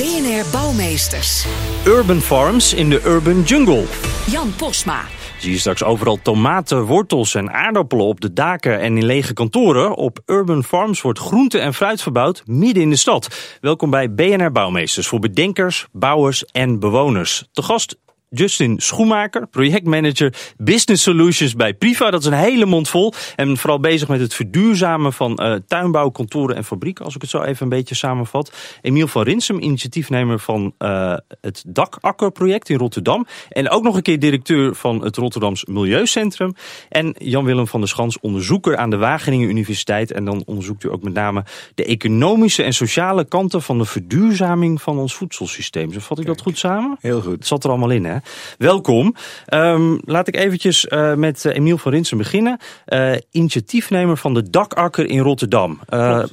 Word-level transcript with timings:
BNR 0.00 0.44
Bouwmeesters. 0.52 1.46
Urban 1.86 2.20
Farms 2.20 2.74
in 2.74 2.90
de 2.90 3.02
Urban 3.04 3.42
Jungle. 3.42 3.84
Jan 4.30 4.54
Posma. 4.56 5.04
Zie 5.38 5.52
je 5.52 5.58
straks 5.58 5.82
overal 5.84 6.18
tomaten, 6.22 6.84
wortels 6.84 7.34
en 7.34 7.50
aardappelen 7.52 8.06
op 8.06 8.20
de 8.20 8.32
daken 8.32 8.80
en 8.80 8.96
in 8.96 9.04
lege 9.04 9.32
kantoren. 9.32 9.96
Op 9.96 10.18
Urban 10.26 10.64
Farms 10.64 11.00
wordt 11.00 11.18
groente 11.18 11.58
en 11.58 11.74
fruit 11.74 12.02
verbouwd 12.02 12.42
midden 12.46 12.82
in 12.82 12.90
de 12.90 12.96
stad. 12.96 13.56
Welkom 13.60 13.90
bij 13.90 14.14
BNR 14.14 14.52
Bouwmeesters 14.52 15.06
voor 15.06 15.18
bedenkers, 15.18 15.86
bouwers 15.92 16.44
en 16.44 16.78
bewoners. 16.78 17.48
Te 17.52 17.62
gast 17.62 17.96
Justin 18.32 18.80
Schoenmaker, 18.80 19.46
projectmanager 19.46 20.34
Business 20.56 21.02
Solutions 21.02 21.54
bij 21.54 21.74
Priva. 21.74 22.10
Dat 22.10 22.20
is 22.20 22.26
een 22.26 22.32
hele 22.32 22.66
mond 22.66 22.88
vol. 22.88 23.12
En 23.36 23.56
vooral 23.56 23.80
bezig 23.80 24.08
met 24.08 24.20
het 24.20 24.34
verduurzamen 24.34 25.12
van 25.12 25.38
uh, 25.42 25.54
tuinbouw, 25.66 26.10
kantoren 26.10 26.56
en 26.56 26.64
fabrieken. 26.64 27.04
Als 27.04 27.14
ik 27.14 27.20
het 27.20 27.30
zo 27.30 27.42
even 27.42 27.62
een 27.62 27.68
beetje 27.68 27.94
samenvat. 27.94 28.52
Emiel 28.80 29.06
van 29.06 29.22
Rinsum, 29.22 29.60
initiatiefnemer 29.60 30.38
van 30.38 30.74
uh, 30.78 31.14
het 31.40 31.64
Dakakkerproject 31.66 32.68
in 32.68 32.78
Rotterdam. 32.78 33.26
En 33.48 33.70
ook 33.70 33.82
nog 33.82 33.96
een 33.96 34.02
keer 34.02 34.18
directeur 34.18 34.74
van 34.74 35.04
het 35.04 35.16
Rotterdams 35.16 35.64
Milieucentrum. 35.64 36.54
En 36.88 37.14
Jan-Willem 37.18 37.66
van 37.66 37.80
der 37.80 37.88
Schans, 37.88 38.20
onderzoeker 38.20 38.76
aan 38.76 38.90
de 38.90 38.96
Wageningen 38.96 39.48
Universiteit. 39.48 40.12
En 40.12 40.24
dan 40.24 40.42
onderzoekt 40.46 40.84
u 40.84 40.90
ook 40.90 41.02
met 41.02 41.12
name 41.12 41.44
de 41.74 41.84
economische 41.84 42.62
en 42.62 42.74
sociale 42.74 43.24
kanten 43.24 43.62
van 43.62 43.78
de 43.78 43.84
verduurzaming 43.84 44.82
van 44.82 44.98
ons 44.98 45.14
voedselsysteem. 45.14 45.92
Zo 45.92 46.00
vat 46.00 46.18
ik 46.18 46.26
dat 46.26 46.40
goed 46.40 46.58
samen? 46.58 46.96
Heel 47.00 47.20
goed. 47.20 47.32
Het 47.32 47.46
zat 47.46 47.64
er 47.64 47.70
allemaal 47.70 47.90
in, 47.90 48.04
hè? 48.04 48.18
Welkom. 48.58 49.14
Um, 49.54 50.00
laat 50.04 50.28
ik 50.28 50.36
eventjes 50.36 50.86
uh, 50.88 51.14
met 51.14 51.44
uh, 51.44 51.54
Emiel 51.54 51.78
van 51.78 51.92
Rinsen 51.92 52.18
beginnen. 52.18 52.58
Uh, 52.88 53.12
initiatiefnemer 53.30 54.16
van 54.16 54.34
de 54.34 54.50
Dakakker 54.50 55.06
in 55.06 55.18
Rotterdam. 55.18 55.80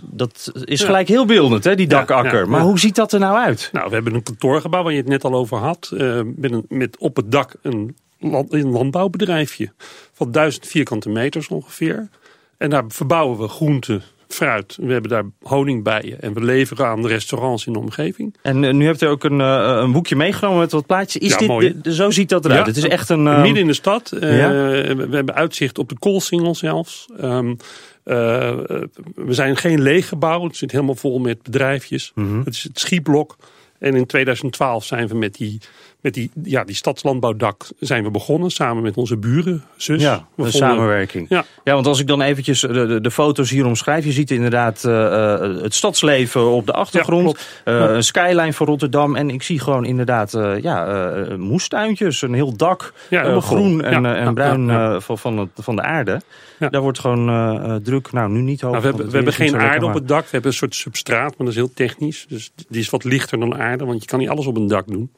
dat 0.01 0.51
is 0.63 0.83
gelijk 0.83 1.07
heel 1.07 1.25
beeldend, 1.25 1.63
hè, 1.63 1.75
die 1.75 1.87
Dakakker. 1.87 2.33
Ja, 2.33 2.39
ja, 2.39 2.45
maar 2.45 2.61
hoe 2.61 2.79
ziet 2.79 2.95
dat 2.95 3.13
er 3.13 3.19
nou 3.19 3.37
uit? 3.37 3.69
Nou, 3.71 3.87
we 3.87 3.93
hebben 3.93 4.13
een 4.13 4.23
kantoorgebouw 4.23 4.83
waar 4.83 4.91
je 4.91 4.97
het 4.97 5.07
net 5.07 5.23
al 5.23 5.33
over 5.33 5.57
had. 5.57 5.89
met, 6.35 6.51
een, 6.51 6.65
met 6.69 6.97
op 6.97 7.15
het 7.15 7.31
dak 7.31 7.55
een, 7.61 7.95
land, 8.19 8.53
een 8.53 8.69
landbouwbedrijfje 8.69 9.71
van 10.13 10.31
duizend 10.31 10.67
vierkante 10.67 11.09
meters 11.09 11.47
ongeveer. 11.47 12.09
En 12.57 12.69
daar 12.69 12.83
verbouwen 12.87 13.37
we 13.37 13.47
groenten, 13.47 14.03
fruit. 14.27 14.77
We 14.81 14.91
hebben 14.91 15.11
daar 15.11 15.23
honingbijen 15.41 16.21
en 16.21 16.33
we 16.33 16.43
leveren 16.43 16.87
aan 16.87 17.01
de 17.01 17.07
restaurants 17.07 17.65
in 17.65 17.73
de 17.73 17.79
omgeving. 17.79 18.35
En 18.41 18.63
uh, 18.63 18.73
nu 18.73 18.85
hebt 18.85 19.01
u 19.01 19.05
ook 19.05 19.23
een, 19.23 19.39
uh, 19.39 19.77
een 19.81 19.91
boekje 19.91 20.15
meegenomen 20.15 20.59
met 20.59 20.71
wat 20.71 20.85
plaatjes. 20.85 21.21
Is 21.21 21.31
ja, 21.31 21.37
dit, 21.37 21.47
mooi. 21.47 21.75
De, 21.81 21.93
zo 21.93 22.11
ziet 22.11 22.29
dat 22.29 22.45
eruit. 22.45 22.59
Ja, 22.59 22.67
het 22.67 22.77
is 22.77 22.87
echt 22.87 23.09
een... 23.09 23.25
Uh... 23.25 23.41
Midden 23.41 23.61
in 23.61 23.67
de 23.67 23.73
stad. 23.73 24.09
Ja? 24.19 24.51
We 24.95 25.07
hebben 25.11 25.35
uitzicht 25.35 25.77
op 25.77 25.89
de 25.89 25.99
koolsingel 25.99 26.55
zelfs. 26.55 27.05
Um, 27.21 27.57
we 28.03 29.33
zijn 29.33 29.57
geen 29.57 29.81
leeg 29.81 30.07
gebouw. 30.07 30.43
Het 30.43 30.57
zit 30.57 30.71
helemaal 30.71 30.95
vol 30.95 31.19
met 31.19 31.43
bedrijfjes. 31.43 32.11
Mm 32.15 32.27
-hmm. 32.27 32.39
Het 32.43 32.53
is 32.53 32.63
het 32.63 32.79
schietblok. 32.79 33.37
En 33.79 33.95
in 33.95 34.05
2012 34.05 34.85
zijn 34.85 35.07
we 35.07 35.15
met 35.15 35.35
die, 35.35 35.59
met 36.01 36.13
die, 36.13 36.31
ja, 36.43 36.63
die 36.63 36.75
stadslandbouwdak 36.75 37.65
zijn 37.79 38.03
we 38.03 38.11
begonnen. 38.11 38.49
Samen 38.49 38.83
met 38.83 38.97
onze 38.97 39.17
buren, 39.17 39.63
zus. 39.75 40.01
Ja, 40.01 40.13
een 40.13 40.25
vonden, 40.35 40.53
samenwerking. 40.53 41.25
Ja. 41.29 41.45
ja, 41.63 41.73
want 41.73 41.87
als 41.87 41.99
ik 41.99 42.07
dan 42.07 42.21
eventjes 42.21 42.59
de, 42.59 42.85
de, 42.87 43.01
de 43.01 43.11
foto's 43.11 43.49
hier 43.49 43.65
omschrijf. 43.65 44.05
Je 44.05 44.11
ziet 44.11 44.31
inderdaad 44.31 44.83
uh, 44.85 45.39
het 45.39 45.73
stadsleven 45.73 46.51
op 46.51 46.65
de 46.65 46.73
achtergrond. 46.73 47.47
Ja, 47.65 47.89
uh, 47.89 47.95
een 47.95 48.03
skyline 48.03 48.53
van 48.53 48.65
Rotterdam. 48.65 49.15
En 49.15 49.29
ik 49.29 49.43
zie 49.43 49.59
gewoon 49.59 49.85
inderdaad 49.85 50.33
uh, 50.33 50.61
ja, 50.61 51.35
moestuintjes. 51.37 52.21
Een 52.21 52.33
heel 52.33 52.55
dak. 52.55 52.93
Ja, 53.09 53.39
groen 53.39 53.83
en, 53.83 54.03
ja, 54.03 54.15
en 54.15 54.33
bruin 54.33 55.01
van, 55.01 55.17
van, 55.17 55.37
het, 55.37 55.49
van 55.55 55.75
de 55.75 55.81
aarde. 55.81 56.21
Daar 56.59 56.81
wordt 56.81 56.99
gewoon 56.99 57.81
druk, 57.83 58.11
nou 58.11 58.29
nu 58.29 58.41
niet 58.41 58.61
hoog. 58.61 58.71
Nou, 58.71 58.83
we 58.83 58.89
hebben, 58.89 59.09
we 59.09 59.15
hebben 59.15 59.33
geen 59.33 59.57
aarde 59.57 59.85
op 59.85 59.93
het 59.93 60.07
dak. 60.07 60.23
We 60.23 60.29
hebben 60.31 60.51
een 60.51 60.57
soort 60.57 60.75
substraat, 60.75 61.29
maar 61.29 61.37
dat 61.37 61.47
is 61.47 61.55
heel 61.55 61.73
technisch. 61.73 62.25
Dus 62.29 62.51
die 62.67 62.81
is 62.81 62.89
wat 62.89 63.03
lichter 63.03 63.39
dan 63.39 63.55
aarde. 63.55 63.85
Want 63.85 64.01
je 64.01 64.07
kan 64.07 64.19
niet 64.19 64.29
alles 64.29 64.45
op 64.45 64.55
een 64.55 64.67
dak 64.67 64.87
doen. 64.87 65.11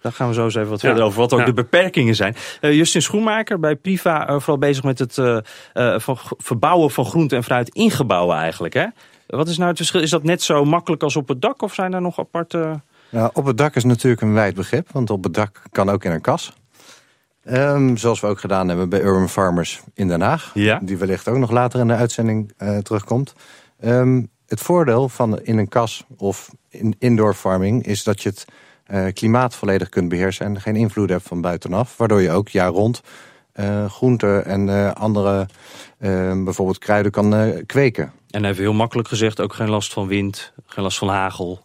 Daar 0.00 0.12
gaan 0.12 0.28
we 0.28 0.34
zo 0.34 0.44
eens 0.44 0.54
even 0.54 0.70
wat 0.70 0.80
verder 0.80 1.02
over, 1.02 1.18
wat 1.20 1.32
ook 1.32 1.38
ja. 1.38 1.44
de 1.44 1.52
beperkingen 1.52 2.14
zijn. 2.14 2.36
Uh, 2.60 2.74
Justin 2.74 3.02
Schoenmaker 3.02 3.60
bij 3.60 3.76
Priva, 3.76 4.30
uh, 4.30 4.34
vooral 4.36 4.58
bezig 4.58 4.84
met 4.84 4.98
het 4.98 5.16
uh, 5.16 5.38
van 5.98 6.18
verbouwen 6.36 6.90
van 6.90 7.04
groente 7.04 7.36
en 7.36 7.44
fruit 7.44 7.68
in 7.68 7.90
gebouwen 7.90 8.36
eigenlijk. 8.36 8.74
Hè? 8.74 8.86
Wat 9.26 9.48
is 9.48 9.56
nou 9.56 9.68
het 9.68 9.76
verschil? 9.76 10.00
Is 10.00 10.10
dat 10.10 10.22
net 10.22 10.42
zo 10.42 10.64
makkelijk 10.64 11.02
als 11.02 11.16
op 11.16 11.28
het 11.28 11.42
dak 11.42 11.62
of 11.62 11.74
zijn 11.74 11.92
er 11.92 12.00
nog 12.00 12.18
aparte... 12.18 12.80
Nou, 13.10 13.30
op 13.32 13.44
het 13.44 13.58
dak 13.58 13.76
is 13.76 13.84
natuurlijk 13.84 14.22
een 14.22 14.32
wijd 14.32 14.54
begrip, 14.54 14.88
want 14.92 15.10
op 15.10 15.24
het 15.24 15.34
dak 15.34 15.62
kan 15.70 15.88
ook 15.90 16.04
in 16.04 16.10
een 16.10 16.20
kas. 16.20 16.52
Um, 17.50 17.96
zoals 17.96 18.20
we 18.20 18.26
ook 18.26 18.40
gedaan 18.40 18.68
hebben 18.68 18.88
bij 18.88 19.00
Urban 19.00 19.28
Farmers 19.28 19.80
in 19.94 20.08
Den 20.08 20.20
Haag. 20.20 20.50
Ja. 20.54 20.78
Die 20.82 20.96
wellicht 20.96 21.28
ook 21.28 21.36
nog 21.36 21.50
later 21.50 21.80
in 21.80 21.88
de 21.88 21.94
uitzending 21.94 22.52
terugkomt. 22.82 23.34
Um, 23.84 24.30
het 24.46 24.60
voordeel 24.60 25.08
van 25.08 25.40
in 25.40 25.58
een 25.58 25.68
kas 25.68 26.04
of 26.16 26.50
in 26.68 26.96
indoor 26.98 27.34
farming 27.34 27.86
is 27.86 28.04
dat 28.04 28.22
je 28.22 28.28
het 28.28 28.44
klimaat 29.12 29.54
volledig 29.54 29.88
kunt 29.88 30.08
beheersen 30.08 30.46
en 30.46 30.60
geen 30.60 30.76
invloed 30.76 31.08
hebt 31.08 31.28
van 31.28 31.40
buitenaf. 31.40 31.96
Waardoor 31.96 32.22
je 32.22 32.30
ook 32.30 32.48
jaar 32.48 32.70
rond 32.70 33.00
uh, 33.54 33.90
groenten 33.90 34.44
en 34.44 34.66
uh, 34.68 34.92
andere 34.92 35.46
bijvoorbeeld 36.44 36.78
kruiden 36.78 37.12
kan 37.12 37.52
kweken. 37.66 38.12
En 38.30 38.44
even 38.44 38.62
heel 38.62 38.72
makkelijk 38.72 39.08
gezegd 39.08 39.40
ook 39.40 39.52
geen 39.52 39.70
last 39.70 39.92
van 39.92 40.06
wind, 40.06 40.52
geen 40.66 40.84
last 40.84 40.98
van 40.98 41.08
hagel. 41.08 41.60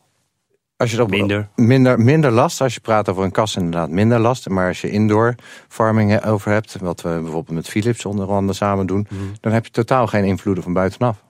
Als 0.77 0.91
je 0.91 0.97
dat 0.97 1.09
minder. 1.09 1.49
minder. 1.55 1.99
Minder 1.99 2.31
last, 2.31 2.61
als 2.61 2.73
je 2.73 2.79
praat 2.79 3.09
over 3.09 3.23
een 3.23 3.31
kas 3.31 3.55
inderdaad 3.55 3.89
minder 3.89 4.19
last. 4.19 4.49
Maar 4.49 4.67
als 4.67 4.81
je 4.81 4.89
indoor 4.89 5.35
farming 5.67 6.25
over 6.25 6.51
hebt, 6.51 6.77
wat 6.79 7.01
we 7.01 7.09
bijvoorbeeld 7.09 7.55
met 7.55 7.69
Philips 7.69 8.05
onder 8.05 8.27
andere 8.27 8.57
samen 8.57 8.85
doen... 8.85 9.07
Mm. 9.09 9.31
dan 9.39 9.51
heb 9.51 9.65
je 9.65 9.71
totaal 9.71 10.07
geen 10.07 10.23
invloeden 10.23 10.63
van 10.63 10.73
buitenaf. 10.73 11.23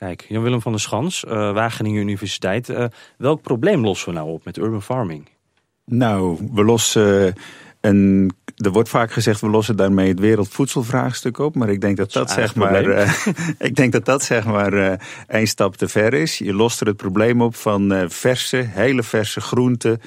Kijk, 0.00 0.26
Jan-Willem 0.28 0.60
van 0.60 0.72
der 0.72 0.80
Schans, 0.80 1.24
uh, 1.24 1.52
Wageningen 1.52 2.00
Universiteit. 2.00 2.68
Uh, 2.68 2.84
welk 3.16 3.42
probleem 3.42 3.84
lossen 3.84 4.08
we 4.08 4.14
nou 4.14 4.30
op 4.30 4.44
met 4.44 4.56
urban 4.56 4.82
farming? 4.82 5.28
Nou, 5.84 6.48
we 6.52 6.64
lossen 6.64 7.34
een 7.80 8.32
er 8.56 8.70
wordt 8.70 8.88
vaak 8.88 9.12
gezegd, 9.12 9.40
we 9.40 9.48
lossen 9.48 9.76
daarmee 9.76 10.08
het 10.08 10.20
wereldvoedselvraagstuk 10.20 11.38
op. 11.38 11.54
Maar 11.54 11.68
ik 11.68 11.80
denk 11.80 11.96
dat 11.96 12.12
dat, 12.12 12.26
dat 12.26 12.36
zeg 12.36 12.54
maar. 12.54 12.84
Uh, 12.84 13.12
ik 13.68 13.74
denk 13.76 13.92
dat 13.92 14.04
dat 14.04 14.22
zeg 14.22 14.44
maar 14.44 14.74
uh, 14.74 14.92
één 15.26 15.46
stap 15.46 15.76
te 15.76 15.88
ver 15.88 16.14
is. 16.14 16.38
Je 16.38 16.54
lost 16.54 16.80
er 16.80 16.86
het 16.86 16.96
probleem 16.96 17.42
op 17.42 17.56
van 17.56 17.92
uh, 17.92 18.04
verse, 18.08 18.56
hele 18.56 19.02
verse 19.02 19.40
groenten. 19.40 20.00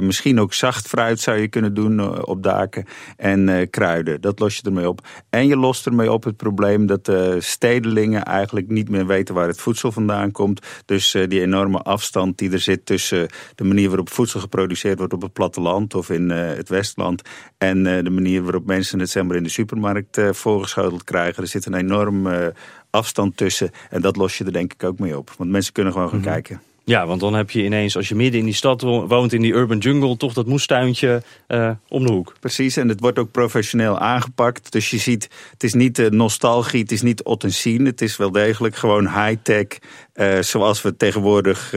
Misschien 0.00 0.40
ook 0.40 0.52
zacht 0.52 0.88
fruit 0.88 1.20
zou 1.20 1.38
je 1.38 1.48
kunnen 1.48 1.74
doen 1.74 2.24
op 2.24 2.42
daken. 2.42 2.84
En 3.16 3.70
kruiden. 3.70 4.20
Dat 4.20 4.38
los 4.38 4.56
je 4.56 4.62
ermee 4.62 4.88
op. 4.88 5.06
En 5.30 5.46
je 5.46 5.56
lost 5.56 5.86
ermee 5.86 6.12
op 6.12 6.24
het 6.24 6.36
probleem 6.36 6.86
dat 6.86 7.04
de 7.04 7.36
stedelingen 7.40 8.24
eigenlijk 8.24 8.68
niet 8.68 8.88
meer 8.88 9.06
weten 9.06 9.34
waar 9.34 9.48
het 9.48 9.60
voedsel 9.60 9.92
vandaan 9.92 10.30
komt. 10.30 10.66
Dus 10.84 11.10
die 11.28 11.40
enorme 11.40 11.78
afstand 11.78 12.38
die 12.38 12.52
er 12.52 12.58
zit 12.58 12.86
tussen 12.86 13.28
de 13.54 13.64
manier 13.64 13.88
waarop 13.88 14.10
voedsel 14.10 14.40
geproduceerd 14.40 14.98
wordt 14.98 15.12
op 15.12 15.22
het 15.22 15.32
platteland 15.32 15.94
of 15.94 16.10
in 16.10 16.30
het 16.30 16.68
Westland. 16.68 17.22
En 17.58 17.82
de 17.82 18.10
manier 18.10 18.42
waarop 18.42 18.66
mensen 18.66 18.98
het 18.98 19.10
zeg 19.10 19.24
maar, 19.24 19.36
in 19.36 19.42
de 19.42 19.48
supermarkt 19.48 20.20
voorgeschoteld 20.30 21.04
krijgen. 21.04 21.42
Er 21.42 21.48
zit 21.48 21.66
een 21.66 21.74
enorm 21.74 22.26
uh, 22.26 22.46
afstand 22.90 23.36
tussen. 23.36 23.70
En 23.90 24.00
dat 24.00 24.16
los 24.16 24.38
je 24.38 24.44
er 24.44 24.52
denk 24.52 24.72
ik 24.72 24.84
ook 24.84 24.98
mee 24.98 25.18
op. 25.18 25.30
Want 25.36 25.50
mensen 25.50 25.72
kunnen 25.72 25.92
gewoon 25.92 26.08
gaan 26.08 26.18
mm 26.18 26.24
-hmm. 26.24 26.32
kijken. 26.32 26.69
Ja, 26.90 27.06
want 27.06 27.20
dan 27.20 27.34
heb 27.34 27.50
je 27.50 27.64
ineens, 27.64 27.96
als 27.96 28.08
je 28.08 28.14
midden 28.14 28.40
in 28.40 28.46
die 28.46 28.54
stad 28.54 28.82
woont, 28.82 29.32
in 29.32 29.40
die 29.40 29.52
urban 29.52 29.78
jungle, 29.78 30.16
toch 30.16 30.32
dat 30.32 30.46
moestuintje 30.46 31.22
uh, 31.48 31.70
om 31.88 32.06
de 32.06 32.12
hoek. 32.12 32.34
Precies, 32.40 32.76
en 32.76 32.88
het 32.88 33.00
wordt 33.00 33.18
ook 33.18 33.30
professioneel 33.30 33.98
aangepakt. 33.98 34.72
Dus 34.72 34.90
je 34.90 34.98
ziet, 34.98 35.30
het 35.50 35.64
is 35.64 35.74
niet 35.74 35.98
uh, 35.98 36.08
nostalgie, 36.08 36.80
het 36.80 36.92
is 36.92 37.02
niet 37.02 37.22
ottensien. 37.22 37.84
Het 37.84 38.00
is 38.00 38.16
wel 38.16 38.30
degelijk 38.30 38.76
gewoon 38.76 39.08
high-tech, 39.08 39.66
uh, 40.14 40.40
zoals 40.40 40.82
we 40.82 40.96
tegenwoordig 40.96 41.74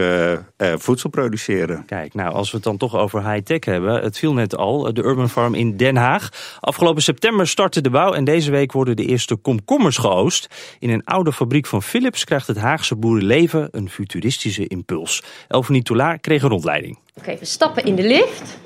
voedsel 0.57 1.09
produceren. 1.09 1.85
Kijk, 1.85 2.13
nou, 2.13 2.33
als 2.33 2.49
we 2.51 2.55
het 2.55 2.65
dan 2.65 2.77
toch 2.77 2.95
over 2.95 3.31
high-tech 3.31 3.65
hebben. 3.65 4.01
Het 4.03 4.17
viel 4.17 4.33
net 4.33 4.55
al, 4.55 4.93
de 4.93 5.03
Urban 5.03 5.29
Farm 5.29 5.53
in 5.53 5.77
Den 5.77 5.95
Haag. 5.95 6.29
Afgelopen 6.59 7.01
september 7.01 7.47
startte 7.47 7.81
de 7.81 7.89
bouw 7.89 8.13
en 8.13 8.23
deze 8.23 8.51
week 8.51 8.71
worden 8.71 8.95
de 8.95 9.05
eerste 9.05 9.35
komkommers 9.35 9.97
geoost. 9.97 10.75
In 10.79 10.89
een 10.89 11.05
oude 11.05 11.33
fabriek 11.33 11.65
van 11.65 11.83
Philips 11.83 12.23
krijgt 12.23 12.47
het 12.47 12.57
Haagse 12.57 12.95
boerenleven 12.95 13.67
een 13.71 13.89
futuristische 13.89 14.67
impuls. 14.67 15.01
Elfanie 15.47 15.83
Toulaar 15.83 16.19
kreeg 16.19 16.43
een 16.43 16.49
rondleiding. 16.49 16.97
Oké, 16.97 17.19
okay, 17.19 17.39
we 17.39 17.45
stappen 17.45 17.83
in 17.83 17.95
de 17.95 18.03
lift 18.03 18.57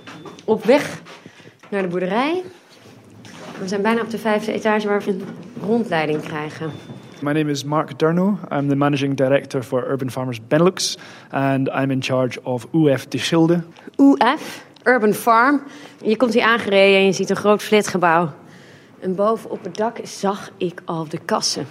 op 0.45 0.63
weg 0.63 1.01
naar 1.69 1.81
de 1.81 1.87
boerderij. 1.87 2.43
We 3.59 3.67
zijn 3.67 3.81
bijna 3.81 4.01
op 4.01 4.09
de 4.09 4.17
vijfde 4.17 4.51
etage 4.51 4.87
waar 4.87 5.01
we 5.01 5.11
een 5.11 5.23
rondleiding 5.61 6.21
krijgen. 6.21 6.71
My 7.21 7.31
name 7.31 7.51
is 7.51 7.63
Mark 7.63 7.99
Durno. 7.99 8.37
I'm 8.51 8.69
the 8.69 8.75
managing 8.75 9.15
director 9.15 9.63
for 9.63 9.89
Urban 9.89 10.11
Farmers 10.11 10.39
Benelux, 10.47 10.97
and 11.29 11.67
I'm 11.67 11.91
in 11.91 12.03
charge 12.03 12.43
of 12.43 12.67
UF 12.73 13.07
de 13.07 13.17
Schilde. 13.17 13.63
UF, 13.97 14.65
Urban 14.83 15.13
Farm. 15.13 15.61
Je 16.01 16.17
komt 16.17 16.33
hier 16.33 16.43
aangereden 16.43 16.99
en 16.99 17.05
je 17.05 17.11
ziet 17.11 17.29
een 17.29 17.35
groot 17.35 17.63
flatgebouw. 17.63 18.33
En 18.99 19.15
boven 19.15 19.49
op 19.49 19.63
het 19.63 19.77
dak 19.77 19.97
zag 20.03 20.51
ik 20.57 20.81
al 20.85 21.07
de 21.09 21.19
kassen. 21.25 21.67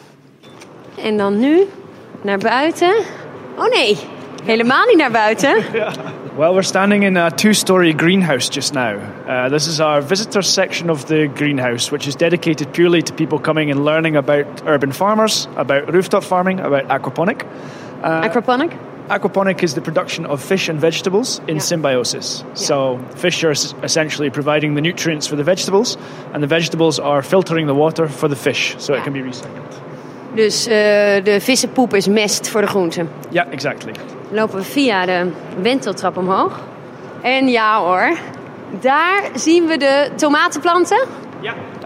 En 1.02 1.16
dan 1.16 1.38
nu 1.38 1.62
naar 2.22 2.38
buiten. 2.38 2.94
Oh 3.56 3.68
nee, 3.68 3.98
helemaal 4.46 4.84
niet 4.86 4.96
naar 4.96 5.10
buiten. 5.10 5.54
Well, 6.36 6.50
we're 6.52 6.62
standing 6.62 7.02
in 7.02 7.16
a 7.16 7.30
two 7.30 7.52
story 7.54 7.92
greenhouse 7.96 8.50
just 8.52 8.74
now. 8.74 8.94
Uh, 9.26 9.48
this 9.48 9.66
is 9.66 9.80
our 9.80 10.02
visitor 10.06 10.42
section 10.42 10.90
of 10.90 11.04
the 11.04 11.30
greenhouse, 11.34 11.90
which 11.90 12.06
is 12.06 12.14
dedicated 12.16 12.72
purely 12.72 13.02
to 13.02 13.14
people 13.14 13.40
coming 13.40 13.70
and 13.72 13.80
learning 13.84 14.16
about 14.16 14.44
urban 14.66 14.92
farmers, 14.92 15.48
about 15.56 15.90
rooftop 15.94 16.22
farming, 16.24 16.60
about 16.60 16.82
aquaponic. 16.88 17.42
Uh, 18.04 18.20
Aquaponic? 18.28 18.70
Aquaponic 19.08 19.62
is 19.62 19.72
the 19.74 19.80
production 19.80 20.26
of 20.26 20.42
fish 20.42 20.68
and 20.68 20.78
vegetables 20.80 21.40
in 21.46 21.54
Yeah. 21.54 21.60
symbiosis. 21.64 22.44
So, 22.52 22.98
fish 23.14 23.42
are 23.44 23.52
es- 23.52 23.74
essentially 23.82 24.30
providing 24.30 24.74
the 24.74 24.80
nutrients 24.82 25.26
for 25.28 25.36
the 25.36 25.44
vegetables, 25.44 25.96
and 26.32 26.42
the 26.42 26.48
vegetables 26.54 27.00
are 27.00 27.22
filtering 27.22 27.66
the 27.66 27.74
water 27.74 28.08
for 28.08 28.28
the 28.28 28.36
fish 28.36 28.74
so 28.78 28.94
it 28.94 29.02
can 29.02 29.12
be 29.12 29.22
recycled. 29.22 29.80
Dus 30.34 30.66
eh, 30.66 30.74
de 31.24 31.36
vissenpoep 31.40 31.94
is 31.94 32.06
mest 32.08 32.48
voor 32.48 32.60
de 32.60 32.66
groenten. 32.66 33.08
Yeah, 33.30 33.46
exactly. 33.52 33.92
Lopen 34.30 34.58
we 34.58 34.64
via 34.64 35.06
de 35.06 35.30
wenteltrap 35.62 36.16
omhoog. 36.16 36.60
En 37.22 37.48
ja 37.48 37.80
hoor, 37.80 38.16
daar 38.80 39.22
zien 39.34 39.66
we 39.66 39.76
de 39.76 40.10
tomatenplanten. 40.16 41.06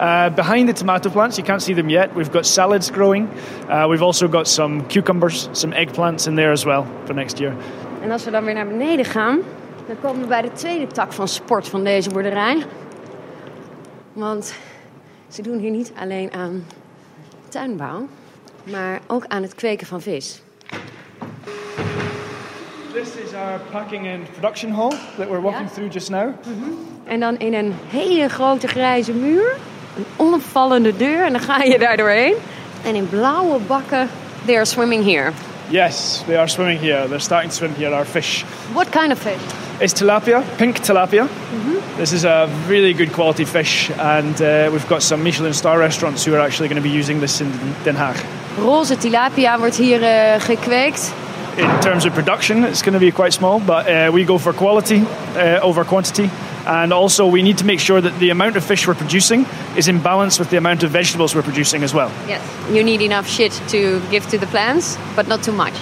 Uh, 0.01 0.35
behind 0.35 0.67
the 0.67 0.73
tomato 0.73 1.11
plants, 1.11 1.37
you 1.37 1.47
can't 1.47 1.63
see 1.63 1.75
them 1.75 1.89
yet. 1.89 2.09
We've 2.15 2.31
got 2.31 2.47
salads 2.47 2.91
growing. 2.91 3.29
Uh, 3.69 3.87
we've 3.89 4.05
also 4.05 4.29
got 4.29 4.49
some 4.49 4.87
cucumbers, 4.87 5.49
some 5.53 5.75
eggplants 5.75 6.27
in 6.27 6.35
there 6.35 6.51
as 6.51 6.65
well 6.65 6.85
for 7.05 7.15
next 7.15 7.39
year. 7.39 7.53
En 8.03 8.11
als 8.11 8.25
we 8.25 8.31
dan 8.31 8.45
weer 8.45 8.55
naar 8.55 8.67
beneden 8.67 9.05
gaan, 9.05 9.39
dan 9.87 9.97
komen 10.01 10.21
we 10.21 10.27
bij 10.27 10.43
de 10.43 10.53
tweede 10.53 10.87
tak 10.87 11.13
van 11.13 11.29
sport 11.29 11.69
van 11.69 11.85
deze 11.85 12.11
boerderij. 12.11 12.65
Want 14.13 14.55
ze 15.29 15.43
doen 15.43 15.59
hier 15.59 15.71
niet 15.71 15.93
alleen 16.01 16.33
aan 16.33 16.65
tuinbouw, 17.49 18.09
maar 18.65 19.01
ook 19.07 19.25
aan 19.27 19.43
het 19.43 19.55
kweken 19.55 19.87
van 19.87 20.01
vis. 20.01 20.43
This 23.01 23.17
is 23.17 23.33
our 23.35 23.59
packing 23.73 24.07
and 24.09 24.27
production 24.35 24.71
hall 24.71 24.93
that 25.17 25.31
we're 25.31 25.41
walking 25.41 25.69
through 25.69 25.89
just 25.93 26.11
now. 26.11 26.35
En 27.05 27.21
dan 27.21 27.39
in 27.39 27.55
een 27.55 27.75
hele 27.89 28.29
grote 28.29 28.67
grijze 28.69 29.13
muur, 29.13 29.57
een 29.97 30.05
onopvallende 30.17 30.97
deur 30.97 31.25
en 31.25 31.33
dan 31.33 31.41
ga 31.41 31.63
je 31.63 31.79
daar 31.79 31.97
doorheen. 31.97 32.35
En 32.85 32.95
in 32.95 33.09
blauwe 33.09 33.59
bakken, 33.59 34.09
they 34.45 34.55
are 34.55 34.65
swimming 34.65 35.05
here. 35.05 35.33
Yes, 35.69 36.23
they 36.27 36.37
are 36.37 36.49
swimming 36.49 36.81
here. 36.81 37.07
They're 37.09 37.19
starting 37.19 37.51
to 37.51 37.57
swim 37.57 37.75
here. 37.75 37.95
Our 37.95 38.07
fish 38.07 38.45
What 38.73 38.89
kind 38.89 39.13
of 39.13 39.19
fish? 39.19 39.43
It's 39.79 39.95
tilapia, 39.95 40.43
pink 40.57 40.79
tilapia. 40.79 41.27
This 41.97 42.13
is 42.13 42.25
a 42.25 42.49
really 42.69 42.95
good 42.95 43.13
quality 43.13 43.45
fish, 43.45 43.91
and 43.99 44.41
uh, 44.41 44.47
we've 44.71 44.89
got 44.89 45.03
some 45.03 45.23
Michelin 45.23 45.55
star 45.55 45.79
restaurants 45.79 46.27
who 46.27 46.35
are 46.35 46.45
actually 46.45 46.69
going 46.69 46.83
to 46.83 46.89
be 46.89 46.99
using 46.99 47.21
this 47.21 47.41
in 47.41 47.53
Den 47.83 47.97
Haag. 47.97 48.17
Roze 48.59 48.97
tilapia 48.97 49.59
wordt 49.59 49.77
hier 49.77 50.03
eh, 50.03 50.41
gekweekt. 50.41 51.13
In 51.57 51.81
terms 51.81 52.05
of 52.05 52.13
production, 52.15 52.65
it's 52.65 52.83
going 52.83 52.95
to 52.95 53.01
be 53.01 53.11
quite 53.11 53.33
small, 53.33 53.61
but 53.61 53.87
uh, 53.89 54.11
we 54.13 54.25
go 54.25 54.39
for 54.39 54.53
quality 54.53 55.01
uh, 55.35 55.61
over 55.63 55.85
quantity. 55.85 56.31
And 56.67 56.93
also, 56.93 57.27
we 57.27 57.43
need 57.43 57.59
to 57.59 57.65
make 57.65 57.81
sure 57.81 58.01
that 58.01 58.19
the 58.19 58.31
amount 58.31 58.57
of 58.57 58.65
fish 58.65 58.87
we're 58.87 58.95
producing 58.95 59.47
is 59.77 59.89
in 59.89 60.01
balance 60.01 60.39
with 60.39 60.51
the 60.51 60.57
amount 60.57 60.83
of 60.83 60.91
vegetables 60.91 61.35
we're 61.35 61.43
producing 61.43 61.83
as 61.83 61.93
well. 61.93 62.11
Yes. 62.29 62.41
You 62.71 62.85
need 62.85 63.03
enough 63.03 63.27
shit 63.27 63.53
to 63.69 64.01
give 64.11 64.29
to 64.29 64.39
the 64.39 64.47
plants, 64.47 64.97
but 65.17 65.27
not 65.27 65.43
too 65.43 65.53
much. 65.53 65.75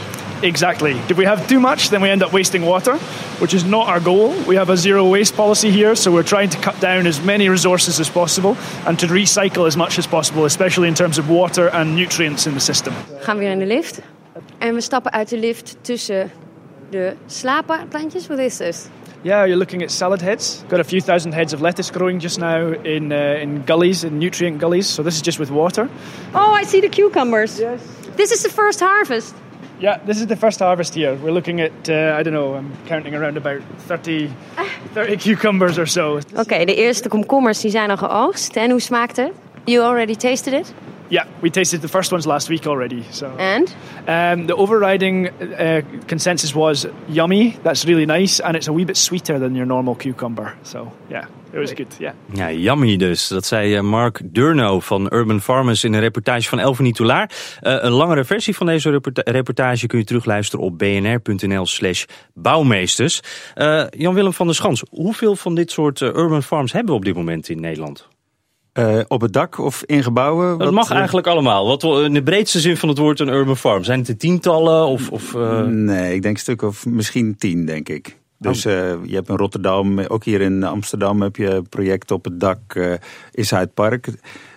Exactly. 0.43 0.93
If 1.09 1.17
we 1.17 1.25
have 1.25 1.49
too 1.49 1.59
much, 1.59 1.91
then 1.91 2.01
we 2.01 2.11
end 2.11 2.23
up 2.23 2.33
wasting 2.33 2.65
water, 2.65 2.97
which 3.41 3.55
is 3.55 3.65
not 3.65 3.89
our 3.89 4.01
goal. 4.01 4.35
We 4.47 4.57
have 4.57 4.71
a 4.71 4.77
zero 4.77 5.05
waste 5.09 5.35
policy 5.35 5.71
here, 5.71 5.97
so 5.97 6.13
we're 6.13 6.23
trying 6.23 6.51
to 6.51 6.59
cut 6.59 6.81
down 6.81 7.07
as 7.07 7.21
many 7.21 7.49
resources 7.49 7.99
as 7.99 8.09
possible 8.09 8.57
and 8.87 8.99
to 9.01 9.07
recycle 9.07 9.67
as 9.67 9.77
much 9.77 9.99
as 9.99 10.07
possible, 10.07 10.45
especially 10.45 10.89
in 10.89 10.95
terms 10.95 11.19
of 11.19 11.29
water 11.29 11.69
and 11.69 11.97
nutrients 11.97 12.47
in 12.47 12.55
the 12.55 12.61
system. 12.61 12.95
Gaan 13.25 13.39
we 13.39 13.45
weer 13.45 13.53
in 13.53 13.59
de 13.59 13.67
lift. 13.67 14.01
En 14.59 14.75
we 14.75 14.81
stappen 14.81 15.13
uit 15.13 15.29
de 15.29 15.39
lift 15.39 15.77
tussen 15.81 16.31
de 16.91 17.15
slaapplantjes. 17.27 18.27
What 18.27 18.39
is 18.39 18.57
this? 18.57 18.87
Yeah, 19.23 19.47
you're 19.47 19.57
looking 19.59 19.83
at 19.83 19.91
salad 19.91 20.21
heads. 20.21 20.63
Got 20.69 20.79
a 20.79 20.85
few 20.85 21.01
thousand 21.01 21.35
heads 21.35 21.53
of 21.53 21.61
lettuce 21.61 21.91
growing 21.91 22.23
just 22.23 22.39
now 22.39 22.75
in 22.85 23.11
uh, 23.11 23.41
in 23.43 23.63
gullies, 23.67 24.05
in 24.05 24.19
nutrient 24.19 24.61
gullies. 24.61 24.95
So 24.95 25.03
this 25.03 25.15
is 25.15 25.23
just 25.23 25.39
with 25.39 25.51
water. 25.51 25.89
Oh, 26.35 26.61
I 26.61 26.65
see 26.65 26.81
the 26.81 26.89
cucumbers. 26.89 27.59
Yes. 27.59 27.81
This 28.17 28.31
is 28.31 28.43
the 28.43 28.51
first 28.51 28.81
harvest. 28.81 29.35
Yeah, 29.81 29.99
this 30.07 30.19
is 30.19 30.27
the 30.27 30.37
first 30.37 30.59
harvest 30.59 30.95
here. 30.95 31.17
We're 31.23 31.33
looking 31.33 31.61
at 31.61 31.89
uh, 31.89 32.21
I 32.21 32.23
don't 32.23 32.33
know. 32.33 32.55
I'm 32.55 32.71
counting 32.87 33.15
around 33.15 33.37
about 33.37 33.61
30, 33.87 34.29
30 34.93 35.17
cucumbers 35.25 35.79
or 35.79 35.87
so. 35.87 36.19
Oké, 36.37 36.65
de 36.65 36.75
eerste 36.75 37.09
komkommers 37.09 37.61
die 37.61 37.71
zijn 37.71 37.91
al 37.91 37.97
geoogst. 37.97 38.57
En 38.57 38.71
hoe 38.71 38.81
smaakt 38.81 39.17
het? 39.17 39.33
You 39.65 39.85
already 39.85 40.15
tasted 40.15 40.53
it? 40.53 40.75
Yeah, 41.11 41.25
we 41.41 41.51
tasted 41.51 41.81
the 41.81 41.89
first 41.89 42.13
ones 42.13 42.27
last 42.27 42.49
week 42.49 42.67
already. 42.67 43.03
So. 43.11 43.27
And? 43.39 43.75
Um, 44.07 44.47
the 44.47 44.55
overriding 44.55 45.29
uh, 45.41 45.81
consensus 46.07 46.53
was 46.55 46.87
yummy. 47.07 47.57
That's 47.63 47.85
really 47.85 48.05
nice, 48.05 48.43
and 48.43 48.55
it's 48.57 48.69
a 48.69 48.73
wee 48.73 48.85
bit 48.85 48.97
sweeter 48.97 49.39
than 49.39 49.55
your 49.55 49.67
normal 49.67 49.95
cucumber. 49.97 50.55
So 50.63 50.93
yeah, 51.11 51.25
it 51.53 51.59
was 51.59 51.73
good. 51.73 51.97
Yeah. 51.99 52.13
Ja, 52.33 52.51
yummy 52.51 52.97
dus. 52.97 53.29
Dat 53.29 53.45
zei 53.47 53.75
eh, 53.75 53.83
Mark 53.83 54.21
Durno 54.25 54.81
van 54.81 55.07
Urban 55.13 55.41
Farmers 55.41 55.85
in 55.85 55.93
een 55.93 56.01
reportage 56.01 56.49
van 56.49 56.59
Elfanie 56.59 56.93
Toulaar. 56.93 57.31
Eh, 57.61 57.77
een 57.81 57.93
langere 57.93 58.25
versie 58.25 58.57
van 58.57 58.67
deze 58.67 58.91
reporta- 58.91 59.23
reportage 59.25 59.87
kun 59.87 59.99
je 59.99 60.05
terugluisteren 60.05 60.65
op 60.65 60.79
bnr.nl 60.79 61.67
slash 61.67 62.05
bouwmeesters. 62.35 63.21
Eh, 63.55 63.85
Jan-Willem 63.91 64.33
van 64.33 64.47
der 64.47 64.55
Schans, 64.55 64.83
hoeveel 64.91 65.37
van 65.37 65.55
dit 65.55 65.71
soort 65.71 66.01
urban 66.01 66.43
farms 66.43 66.73
hebben 66.73 66.93
we 66.93 66.99
op 66.99 67.05
dit 67.05 67.15
moment 67.15 67.49
in 67.49 67.61
Nederland? 67.61 68.09
Eh, 68.79 68.99
op 69.09 69.21
het 69.21 69.33
dak 69.33 69.59
of 69.59 69.83
in 69.87 70.03
gebouwen? 70.03 70.49
Dat 70.49 70.67
Wat, 70.67 70.71
mag 70.73 70.91
eh, 70.91 70.97
eigenlijk 70.97 71.27
allemaal. 71.27 71.67
Wat 71.67 71.83
wel 71.83 72.05
in 72.05 72.15
de 72.15 72.23
breedste 72.23 72.61
zin 72.61 72.77
van 72.77 72.89
het 72.89 72.99
woord 72.99 73.21
een 73.21 73.29
urban 73.29 73.57
farm. 73.57 73.85
Zijn 73.85 73.99
het 73.99 74.09
er 74.09 74.17
tientallen 74.17 74.87
of... 74.87 75.11
of 75.11 75.35
eh, 75.35 75.63
Nee, 75.63 76.15
ik 76.15 76.23
denk 76.23 76.35
een 76.35 76.41
stuk 76.41 76.63
of 76.63 76.87
misschien 76.87 77.37
tien, 77.39 77.67
denk 77.67 77.89
ik. 77.89 78.17
Dus 78.39 78.65
eh, 78.65 78.95
je 79.05 79.15
hebt 79.15 79.29
in 79.29 79.37
Rotterdam, 79.37 80.01
ook 80.01 80.25
hier 80.25 80.41
in 80.41 80.65
Amsterdam 80.65 81.23
heb 81.23 81.37
je 81.37 81.63
projecten 81.69 82.17
op 82.17 82.25
het 82.25 82.41
dak 82.41 82.75
eh, 82.75 82.93
in 83.33 83.45
Zuidpark. 83.45 84.09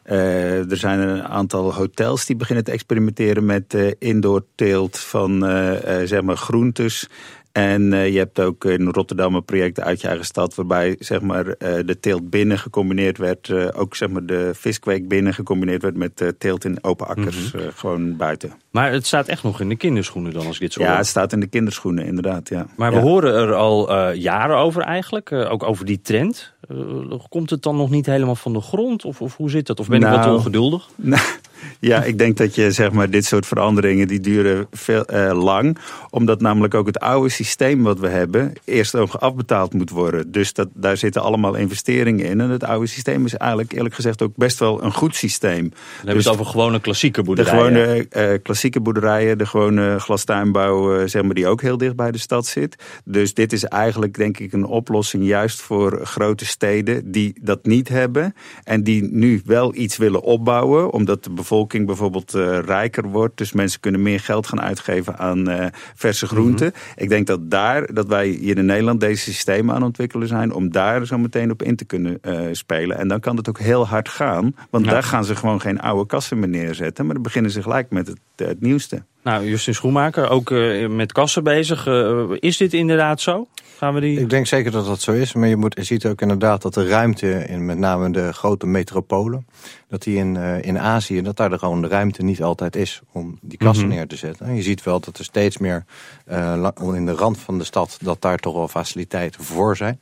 Eh, 0.03 0.71
er 0.71 0.77
zijn 0.77 0.99
een 0.99 1.23
aantal 1.23 1.73
hotels 1.73 2.25
die 2.25 2.35
beginnen 2.35 2.63
te 2.63 2.71
experimenteren 2.71 3.45
met 3.45 3.73
eh, 3.73 3.91
indoor 3.99 4.45
teelt 4.55 4.99
van 4.99 5.45
eh, 5.45 6.01
eh, 6.01 6.07
zeg 6.07 6.21
maar 6.21 6.37
groentes. 6.37 7.09
En 7.51 7.93
eh, 7.93 8.11
je 8.13 8.17
hebt 8.17 8.39
ook 8.39 8.65
in 8.65 8.87
Rotterdam 8.89 9.35
een 9.35 9.45
project 9.45 9.79
uit 9.79 10.01
je 10.01 10.07
eigen 10.07 10.25
stad... 10.25 10.55
waarbij 10.55 10.95
zeg 10.99 11.21
maar, 11.21 11.47
eh, 11.47 11.73
de 11.85 11.99
teelt 11.99 12.29
binnen 12.29 12.57
gecombineerd 12.59 13.17
werd. 13.17 13.49
eh, 13.49 13.67
ook 13.75 13.95
zeg 13.95 14.09
maar, 14.09 14.25
de 14.25 14.49
viskweek 14.53 15.07
binnen 15.07 15.33
gecombineerd 15.33 15.81
werd 15.81 15.95
met 15.97 16.33
teelt 16.37 16.65
in 16.65 16.77
open 16.83 17.07
akkers. 17.07 17.53
eh, 17.53 17.61
gewoon 17.75 18.15
buiten. 18.17 18.51
Maar 18.71 18.91
het 18.91 19.05
staat 19.05 19.27
echt 19.27 19.43
nog 19.43 19.59
in 19.61 19.69
de 19.69 19.75
kinderschoenen 19.75 20.33
dan 20.33 20.45
als 20.45 20.55
ik 20.55 20.61
dit 20.61 20.73
zo 20.73 20.81
Ja, 20.81 20.87
hoor. 20.87 20.97
het 20.97 21.07
staat 21.07 21.33
in 21.33 21.39
de 21.39 21.47
kinderschoenen 21.47 22.05
inderdaad. 22.05 22.49
Ja. 22.49 22.65
Maar 22.75 22.91
we 22.91 22.97
Ja. 22.97 23.03
horen 23.03 23.33
er 23.33 23.53
al 23.53 24.11
jaren 24.11 24.57
over 24.57 24.81
eigenlijk, 24.81 25.31
ook 25.31 25.63
over 25.63 25.85
die 25.85 26.01
trend. 26.01 26.53
Komt 27.29 27.49
het 27.49 27.63
dan 27.63 27.75
nog 27.75 27.89
niet 27.89 28.05
helemaal 28.05 28.35
van 28.35 28.53
de 28.53 28.61
grond? 28.61 29.05
Of, 29.05 29.21
of 29.21 29.37
hoe 29.37 29.49
zit 29.49 29.67
dat? 29.67 29.79
Of 29.79 29.87
ben 29.87 30.01
ik 30.01 30.07
wat 30.09 30.19
Nou, 30.19 30.35
ongeduldig? 30.37 30.89
Nou, 30.95 31.21
ja, 31.79 32.03
ik 32.03 32.17
denk 32.17 32.37
dat 32.37 32.55
je 32.55 32.71
zeg 32.71 32.91
maar 32.91 33.09
dit 33.09 33.25
soort 33.25 33.45
veranderingen 33.45 34.07
die 34.07 34.19
duren 34.19 34.67
veel 34.71 35.05
eh, 35.05 35.43
lang, 35.43 35.77
omdat 36.09 36.41
namelijk 36.41 36.73
ook 36.73 36.85
het 36.85 36.99
oude 36.99 37.29
systeem 37.29 37.83
wat 37.83 37.99
we 37.99 38.07
hebben 38.07 38.53
eerst 38.65 38.95
ook 38.95 39.13
afbetaald 39.13 39.73
moet 39.73 39.89
worden. 39.89 40.31
Dus 40.31 40.53
dat, 40.53 40.67
daar 40.73 40.97
zitten 40.97 41.21
allemaal 41.21 41.55
investeringen 41.55 42.25
in 42.25 42.41
en 42.41 42.49
het 42.49 42.63
oude 42.63 42.87
systeem 42.87 43.25
is 43.25 43.35
eigenlijk 43.35 43.73
eerlijk 43.73 43.95
gezegd 43.95 44.21
ook 44.21 44.35
best 44.35 44.59
wel 44.59 44.83
een 44.83 44.93
goed 44.93 45.15
systeem. 45.15 45.69
Dan 45.69 45.77
hebben 45.95 46.23
we 46.23 46.29
het 46.29 46.39
over 46.39 46.45
gewone 46.45 46.79
klassieke 46.79 47.19
De 47.19 47.25
boerderijen. 47.25 47.73
gewone 47.73 48.07
eh, 48.09 48.41
klassieke 48.43 48.79
boerderijen, 48.79 49.37
de 49.37 49.45
gewone 49.45 49.99
glastuinbouw, 49.99 50.97
eh, 50.97 51.07
zeg 51.07 51.23
maar, 51.23 51.33
die 51.33 51.47
ook 51.47 51.61
heel 51.61 51.77
dicht 51.77 51.95
bij 51.95 52.11
de 52.11 52.17
stad 52.17 52.45
zit. 52.45 52.75
Dus 53.05 53.33
dit 53.33 53.53
is 53.53 53.63
eigenlijk, 53.63 54.15
denk 54.15 54.37
ik, 54.39 54.53
een 54.53 54.65
oplossing 54.65 55.25
juist 55.25 55.61
voor 55.61 55.99
grote 56.05 56.45
steden 56.45 57.11
die 57.11 57.35
dat 57.41 57.65
niet 57.65 57.89
hebben. 57.89 58.35
En 58.63 58.83
die 58.83 59.03
nu 59.03 59.41
wel 59.45 59.75
iets 59.75 59.97
willen 59.97 60.21
opbouwen, 60.21 60.91
omdat 60.91 61.23
de 61.23 61.29
bevolking 61.51 61.85
bijvoorbeeld 61.85 62.33
eh, 62.33 62.59
rijker 62.59 63.07
wordt. 63.07 63.37
Dus 63.37 63.51
mensen 63.51 63.79
kunnen 63.79 64.01
meer 64.01 64.19
geld 64.19 64.47
gaan 64.47 64.61
uitgeven 64.61 65.17
aan 65.17 65.49
eh, 65.49 65.65
verse 65.95 66.27
groenten. 66.27 66.73
Ik 66.95 67.09
denk 67.09 67.27
dat 67.27 67.51
daar, 67.51 67.93
dat 67.93 68.07
wij 68.07 68.27
hier 68.27 68.57
in 68.57 68.65
Nederland 68.65 68.99
deze 68.99 69.23
systemen 69.23 69.69
aan 69.69 69.75
het 69.75 69.85
ontwikkelen 69.85 70.27
zijn, 70.27 70.53
om 70.53 70.71
daar 70.71 71.05
zo 71.05 71.17
meteen 71.17 71.51
op 71.51 71.63
in 71.63 71.75
te 71.75 71.85
kunnen 71.85 72.17
eh, 72.21 72.39
spelen. 72.51 72.97
En 72.97 73.07
dan 73.07 73.19
kan 73.19 73.37
het 73.37 73.49
ook 73.49 73.59
heel 73.59 73.87
hard 73.87 74.09
gaan, 74.09 74.55
want 74.69 74.85
Ja. 74.85 74.91
daar 74.91 75.03
gaan 75.03 75.25
ze 75.25 75.35
gewoon 75.35 75.61
geen 75.61 75.79
oude 75.79 76.05
kassen 76.05 76.39
meer 76.39 76.49
neerzetten. 76.49 77.05
Maar 77.05 77.13
dan 77.13 77.23
beginnen 77.23 77.51
ze 77.51 77.61
gelijk 77.61 77.89
met 77.89 78.07
het, 78.07 78.19
het 78.35 78.61
nieuwste. 78.61 79.03
Nou, 79.23 79.45
Justin 79.45 79.73
Schoenmaker, 79.73 80.29
ook 80.29 80.49
met 80.89 81.11
kassen 81.11 81.43
bezig. 81.43 81.87
is 82.39 82.57
dit 82.57 82.73
inderdaad 82.73 83.21
zo? 83.21 83.47
Gaan 83.77 83.93
we 83.93 83.99
die... 83.99 84.19
Ik 84.19 84.29
denk 84.29 84.47
zeker 84.47 84.71
dat 84.71 84.85
dat 84.85 85.01
zo 85.01 85.11
is. 85.11 85.33
Maar 85.33 85.47
je, 85.47 85.55
moet, 85.55 85.75
je 85.75 85.83
ziet 85.83 86.05
ook 86.05 86.21
inderdaad 86.21 86.61
dat 86.61 86.73
de 86.73 86.87
ruimte 86.87 87.45
in 87.47 87.65
met 87.65 87.77
name 87.77 88.11
de 88.11 88.33
grote 88.33 88.65
metropolen... 88.65 89.45
dat 89.89 90.03
die 90.03 90.17
in, 90.17 90.35
in 90.61 90.79
Azië, 90.79 91.21
dat 91.21 91.37
daar 91.37 91.49
de, 91.49 91.57
gewoon 91.57 91.81
de 91.81 91.87
ruimte 91.87 92.23
niet 92.23 92.43
altijd 92.43 92.75
is 92.75 93.01
om 93.11 93.37
die 93.41 93.57
kassen 93.57 93.87
mhm. 93.87 93.95
neer 93.95 94.07
te 94.07 94.15
zetten. 94.15 94.55
je 94.55 94.61
ziet 94.61 94.83
wel 94.83 94.99
dat 94.99 95.17
er 95.17 95.23
steeds 95.23 95.57
meer 95.57 95.85
in 96.93 97.05
de 97.05 97.15
rand 97.15 97.37
van 97.37 97.57
de 97.57 97.63
stad... 97.63 97.97
dat 98.01 98.21
daar 98.21 98.37
toch 98.37 98.55
wel 98.55 98.67
faciliteiten 98.67 99.43
voor 99.43 99.77
zijn 99.77 99.99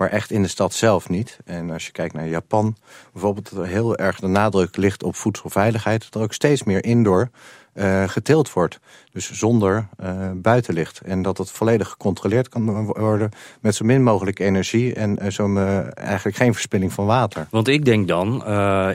maar 0.00 0.10
echt 0.10 0.30
in 0.30 0.42
de 0.42 0.48
stad 0.48 0.74
zelf 0.74 1.08
niet. 1.08 1.38
En 1.44 1.70
als 1.70 1.86
je 1.86 1.92
kijkt 1.92 2.14
naar 2.14 2.28
Japan, 2.28 2.76
bijvoorbeeld 3.12 3.50
dat 3.50 3.58
er 3.58 3.66
heel 3.66 3.96
erg 3.96 4.20
de 4.20 4.26
nadruk 4.26 4.76
ligt 4.76 5.02
op 5.02 5.16
voedselveiligheid, 5.16 6.02
dat 6.02 6.14
er 6.14 6.20
ook 6.20 6.32
steeds 6.32 6.62
meer 6.62 6.84
indoor 6.84 7.30
uh, 7.74 8.08
geteeld 8.08 8.52
wordt. 8.52 8.78
Dus 9.12 9.32
zonder 9.32 9.88
uh, 10.02 10.30
buitenlicht. 10.34 11.00
En 11.04 11.22
dat 11.22 11.38
het 11.38 11.50
volledig 11.50 11.88
gecontroleerd 11.88 12.48
kan 12.48 12.84
worden 12.86 13.30
met 13.60 13.74
zo 13.74 13.84
min 13.84 14.02
mogelijk 14.02 14.38
energie 14.38 14.94
en 14.94 15.18
uh, 15.22 15.30
zo 15.30 15.56
eigenlijk 15.94 16.36
geen 16.36 16.52
verspilling 16.52 16.92
van 16.92 17.06
water. 17.06 17.46
Want 17.50 17.68
ik 17.68 17.84
denk 17.84 18.08
dan, 18.08 18.46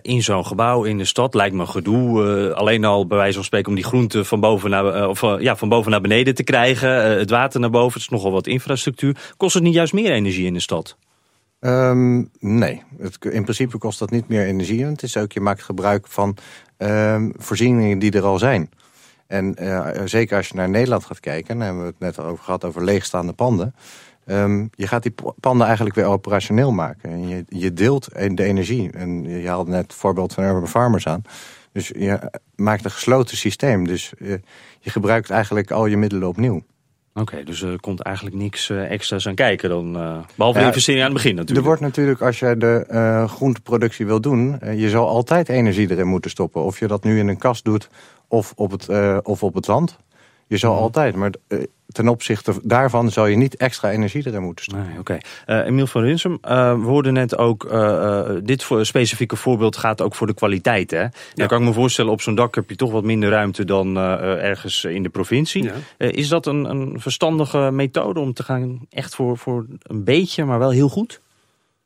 in 0.01 0.24
zo'n 0.24 0.46
gebouw 0.46 0.84
in 0.84 0.98
de 0.98 1.05
stad 1.05 1.34
lijkt 1.34 1.55
me 1.55 1.65
gedoe. 1.65 2.53
alleen 2.53 2.86
al 2.86 3.08
bij 3.08 3.17
wijze 3.17 3.34
van 3.36 3.44
spreken 3.44 3.70
om 3.70 3.75
die 3.75 3.84
groenten 3.84 4.25
van 4.25 4.39
boven 4.39 4.70
naar, 4.70 5.10
of, 5.10 5.22
ja, 5.22 5.55
van 5.55 5.70
boven 5.70 5.91
naar 5.91 6.01
beneden 6.01 6.36
te 6.36 6.44
krijgen. 6.44 7.17
het 7.17 7.29
water 7.29 7.60
naar 7.60 7.70
boven, 7.70 7.94
het 7.94 8.01
is 8.01 8.10
nogal 8.10 8.32
wat 8.32 8.48
infrastructuur. 8.48 9.34
Kost 9.38 9.53
het 9.53 9.63
niet 9.63 9.74
juist 9.74 9.94
meer 9.94 10.12
energie 10.12 10.46
in 10.46 10.53
de 10.53 10.60
stad? 10.60 10.98
Um, 11.65 12.29
nee, 12.39 12.84
het, 12.98 13.25
in 13.25 13.44
principe 13.44 13.77
kost 13.77 14.00
dat 14.00 14.10
niet 14.10 14.27
meer 14.27 14.46
energie. 14.46 14.86
Het 14.86 15.03
is 15.03 15.17
ook, 15.17 15.32
je 15.32 15.39
maakt 15.39 15.63
gebruik 15.63 16.08
van 16.08 16.38
voorzieningen 17.38 18.00
die 18.00 18.12
er 18.12 18.24
al 18.24 18.38
zijn. 18.38 18.70
En 19.27 19.55
uh, 19.63 19.88
zeker 20.05 20.38
als 20.38 20.48
je 20.48 20.55
naar 20.55 20.70
Nederland 20.70 21.05
gaat 21.05 21.20
kijken, 21.20 21.58
daar 21.58 21.65
hebben 21.65 21.84
we 21.84 21.89
het 21.89 22.00
net 22.00 22.20
over 22.20 22.44
gehad 22.44 22.63
over 22.63 22.84
leegstaande 22.84 23.34
panden. 23.34 23.75
Um, 24.25 24.70
je 24.72 24.88
gaat 24.88 25.03
die 25.03 25.13
panden 25.39 25.65
eigenlijk 25.65 25.96
weer 25.96 26.05
operationeel 26.05 26.72
maken. 26.72 27.10
En 27.10 27.27
je, 27.27 27.46
je 27.48 27.74
deelt 27.74 28.10
de 28.13 28.44
energie. 28.44 28.91
En 28.91 29.24
je 29.24 29.48
haalde 29.48 29.72
net 29.72 29.82
het 29.82 29.94
voorbeeld 29.94 30.34
van 30.34 30.44
Urban 30.44 30.67
Farmers 30.67 31.08
aan. 31.08 31.22
Dus 31.72 31.88
je 31.88 32.32
maakt 32.55 32.86
een 32.86 32.91
gesloten 32.91 33.38
systeem. 33.38 33.88
Dus 33.88 34.13
uh, 34.17 34.36
je 34.79 34.89
gebruikt 34.89 35.29
eigenlijk 35.29 35.72
al 35.72 35.86
je 35.86 35.98
middelen 35.98 36.27
opnieuw. 36.27 36.63
Oké, 37.19 37.43
dus 37.43 37.62
er 37.62 37.79
komt 37.79 38.01
eigenlijk 38.01 38.36
niks 38.36 38.69
uh, 38.69 38.91
extra's 38.91 39.27
aan 39.27 39.36
kijken 39.36 39.69
dan, 39.69 39.95
uh, 39.98 40.17
behalve 40.36 40.60
de 40.60 40.65
investering 40.65 41.03
aan 41.03 41.12
het 41.12 41.22
begin 41.22 41.36
natuurlijk. 41.36 41.60
Er 41.60 41.65
wordt 41.65 41.81
natuurlijk, 41.81 42.22
als 42.22 42.39
je 42.39 42.57
de 42.57 42.86
uh, 42.91 43.29
groenteproductie 43.29 44.05
wil 44.05 44.22
doen, 44.22 44.60
je 44.75 44.89
zal 44.89 45.07
altijd 45.07 45.50
energie 45.50 45.91
erin 45.91 46.07
moeten 46.07 46.31
stoppen. 46.31 46.63
Of 46.63 46.79
je 46.79 46.88
dat 46.88 47.03
nu 47.03 47.19
in 47.19 47.27
een 47.27 47.38
kast 47.38 47.63
doet 47.63 47.89
of 48.27 48.53
op 48.55 48.72
het, 48.72 48.89
of 49.24 49.43
op 49.43 49.53
het 49.53 49.67
land. 49.67 49.98
Je 50.48 50.58
zal 50.58 50.74
mhm. 50.74 50.82
altijd, 50.82 51.16
maar 51.16 51.32
ten 51.96 52.08
opzichte 52.08 52.54
daarvan 52.64 53.12
zou 53.12 53.30
je 53.30 53.36
niet 53.36 53.56
extra 53.56 53.92
energie 53.92 54.28
erin 54.28 54.42
moeten 54.42 54.66
stoppen. 54.66 54.88
Nee, 54.88 55.00
Oké. 55.00 55.20
Okay. 55.46 55.60
Uh, 55.60 55.68
Emiel 55.68 55.88
van 55.88 56.02
Rinsum, 56.02 56.32
uh, 56.32 56.40
we 56.80 56.86
hoorden 56.86 57.14
net 57.14 57.38
ook, 57.38 57.64
uh, 57.72 58.30
dit 58.44 58.68
specifieke 58.82 59.36
voorbeeld 59.36 59.78
gaat 59.78 60.02
ook 60.02 60.16
voor 60.16 60.28
de 60.28 60.34
kwaliteit. 60.34 60.92
Hè? 60.92 61.02
Ja. 61.02 61.12
Dan 61.34 61.48
kan 61.48 61.62
ik 61.62 61.68
me 61.68 61.74
voorstellen, 61.74 62.12
op 62.12 62.22
zo'n 62.22 62.36
dak 62.36 62.56
heb 62.56 62.70
je 62.70 62.75
toch 62.75 62.92
wat 62.92 63.04
minder 63.04 63.30
ruimte 63.30 63.66
dan 63.66 63.98
ergens 63.98 64.84
in 64.84 65.04
de 65.04 65.10
provincie. 65.10 65.64
Ja. 65.64 65.74
is 65.98 66.28
dat 66.28 66.46
een, 66.46 66.70
een 66.70 67.00
verstandige 67.00 67.70
methode 67.72 68.20
om 68.20 68.34
te 68.34 68.44
gaan 68.44 68.86
echt 68.90 69.16
voor, 69.16 69.38
voor 69.38 69.66
een 69.82 70.04
beetje, 70.04 70.46
maar 70.46 70.60
wel 70.60 70.72
heel 70.72 70.90
goed? 70.90 71.22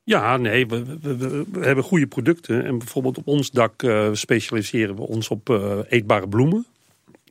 Ja, 0.03 0.37
nee, 0.37 0.67
we, 0.67 0.83
we, 1.01 1.45
we, 1.51 1.65
hebben 1.65 1.83
goede 1.83 2.07
producten. 2.07 2.65
En 2.65 2.77
bijvoorbeeld 2.77 3.17
op 3.17 3.27
ons 3.27 3.51
dak 3.51 3.83
specialiseren 4.11 4.95
we 4.95 5.01
ons 5.01 5.29
op 5.29 5.49
eetbare 5.89 6.27
bloemen 6.27 6.65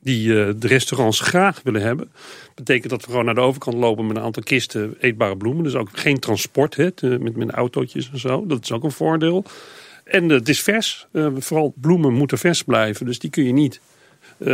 die 0.01 0.27
uh, 0.27 0.49
de 0.57 0.67
restaurants 0.67 1.19
graag 1.19 1.61
willen 1.63 1.81
hebben. 1.81 2.11
betekent 2.55 2.89
dat 2.89 3.01
we 3.01 3.09
gewoon 3.09 3.25
naar 3.25 3.35
de 3.35 3.41
overkant 3.41 3.75
lopen 3.77 4.07
met 4.07 4.15
een 4.15 4.23
aantal 4.23 4.43
kisten 4.43 4.95
eetbare 4.99 5.37
bloemen. 5.37 5.63
Dus 5.63 5.75
ook 5.75 5.89
geen 5.91 6.19
transport 6.19 6.75
hè, 6.75 6.89
met, 7.01 7.35
met 7.35 7.49
autootjes 7.49 8.09
en 8.11 8.19
zo. 8.19 8.45
Dat 8.47 8.63
is 8.63 8.71
ook 8.71 8.83
een 8.83 8.91
voordeel. 8.91 9.45
En 10.03 10.23
uh, 10.23 10.29
het 10.31 10.49
is 10.49 10.61
vers. 10.61 11.07
Uh, 11.11 11.27
vooral 11.37 11.73
bloemen 11.81 12.13
moeten 12.13 12.37
vers 12.37 12.63
blijven. 12.63 13.05
Dus 13.05 13.19
die 13.19 13.29
kun 13.29 13.43
je 13.43 13.53
niet 13.53 13.79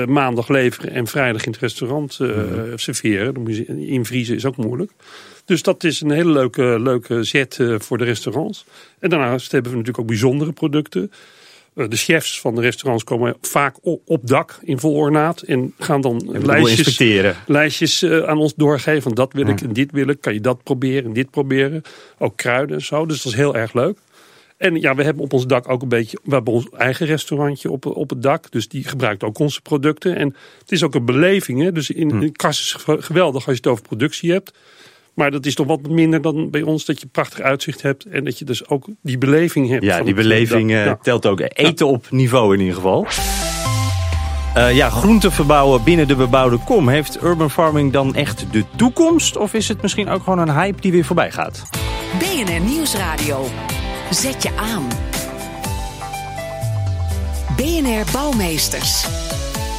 maandag 0.07 0.47
leveren 0.47 0.91
en 0.91 1.07
vrijdag 1.07 1.45
in 1.45 1.51
het 1.51 1.61
restaurant 1.61 2.19
mm. 2.19 2.77
serveren. 2.77 3.47
Invriezen 3.87 4.35
is 4.35 4.45
ook 4.45 4.57
moeilijk. 4.57 4.91
Dus 5.45 5.61
dat 5.61 5.83
is 5.83 6.01
een 6.01 6.11
hele 6.11 6.31
leuke, 6.31 6.79
leuke 6.79 7.23
zet 7.23 7.59
voor 7.77 7.97
de 7.97 8.03
restaurants. 8.03 8.65
En 8.99 9.09
daarnaast 9.09 9.51
hebben 9.51 9.71
we 9.71 9.77
natuurlijk 9.77 10.03
ook 10.03 10.09
bijzondere 10.09 10.51
producten. 10.51 11.11
Eh, 11.75 11.89
de 11.89 11.95
chefs 11.95 12.39
van 12.39 12.55
de 12.55 12.61
restaurants 12.61 13.03
komen 13.03 13.35
vaak 13.41 13.75
op 14.05 14.27
dak 14.27 14.59
in 14.61 14.79
vol 14.79 14.93
ornaat. 14.93 15.41
En 15.41 15.73
gaan 15.79 16.01
dan 16.01 16.29
lijstjes, 16.45 17.33
lijstjes 17.45 18.03
uh, 18.03 18.23
aan 18.23 18.37
ons 18.37 18.53
doorgeven. 18.55 19.01
Van 19.01 19.13
dat 19.13 19.33
wil 19.33 19.47
ik 19.47 19.61
en 19.61 19.73
dit 19.73 19.91
wil 19.91 20.07
ik. 20.07 20.21
Kan 20.21 20.33
je 20.33 20.41
dat 20.41 20.63
proberen 20.63 21.05
en 21.05 21.13
dit 21.13 21.29
proberen. 21.29 21.81
Ook 22.17 22.37
kruiden 22.37 22.75
en 22.75 22.83
zo. 22.83 23.05
Dus 23.05 23.21
dat 23.21 23.31
is 23.31 23.37
heel 23.37 23.55
erg 23.55 23.73
leuk. 23.73 23.97
En 24.57 24.75
ja, 24.81 24.95
we 24.95 25.03
hebben 25.03 25.23
op 25.23 25.33
ons 25.33 25.47
dak 25.47 25.69
ook 25.69 25.81
een 25.81 25.87
beetje... 25.87 26.19
We 26.23 26.33
hebben 26.33 26.53
ons 26.53 26.69
eigen 26.69 27.05
restaurantje 27.05 27.71
op, 27.71 27.85
op 27.85 28.09
het 28.09 28.21
dak. 28.21 28.51
Dus 28.51 28.67
die 28.67 28.83
gebruikt 28.83 29.23
ook 29.23 29.39
onze 29.39 29.61
producten. 29.61 30.15
En 30.15 30.35
het 30.59 30.71
is 30.71 30.83
ook 30.83 30.95
een 30.95 31.05
beleving. 31.05 31.61
Hè? 31.61 31.71
Dus 31.71 31.89
in, 31.89 32.21
in 32.21 32.31
kas 32.31 32.59
is 32.59 32.75
geweldig 33.05 33.47
als 33.47 33.55
je 33.55 33.61
het 33.61 33.67
over 33.67 33.83
productie 33.83 34.31
hebt. 34.31 34.53
Maar 35.15 35.31
dat 35.31 35.45
is 35.45 35.55
toch 35.55 35.67
wat 35.67 35.89
minder 35.89 36.21
dan 36.21 36.49
bij 36.49 36.61
ons 36.61 36.85
dat 36.85 36.99
je 36.99 37.07
prachtig 37.07 37.39
uitzicht 37.39 37.81
hebt. 37.81 38.05
En 38.05 38.23
dat 38.23 38.39
je 38.39 38.45
dus 38.45 38.67
ook 38.67 38.87
die 39.01 39.17
beleving 39.17 39.69
hebt. 39.69 39.83
Ja, 39.83 40.03
die 40.03 40.13
beleving 40.13 40.71
uh, 40.71 40.91
telt 41.01 41.25
ook. 41.25 41.41
Eten 41.53 41.87
op 41.87 42.07
niveau 42.09 42.53
in 42.53 42.59
ieder 42.59 42.75
geval. 42.75 43.07
Uh, 44.57 44.75
ja, 44.75 44.89
groenten 44.89 45.31
verbouwen 45.31 45.83
binnen 45.83 46.07
de 46.07 46.15
bebouwde 46.15 46.57
kom. 46.57 46.89
Heeft 46.89 47.23
urban 47.23 47.51
farming 47.51 47.91
dan 47.91 48.15
echt 48.15 48.45
de 48.51 48.63
toekomst? 48.75 49.37
Of 49.37 49.53
is 49.53 49.67
het 49.67 49.81
misschien 49.81 50.09
ook 50.09 50.23
gewoon 50.23 50.39
een 50.39 50.53
hype 50.53 50.81
die 50.81 50.91
weer 50.91 51.05
voorbij 51.05 51.31
gaat? 51.31 51.63
BNR 52.19 52.59
Nieuwsradio. 52.59 53.45
Zet 54.11 54.43
je 54.43 54.49
aan. 54.55 54.87
BNR 57.55 58.11
Bouwmeesters. 58.11 59.07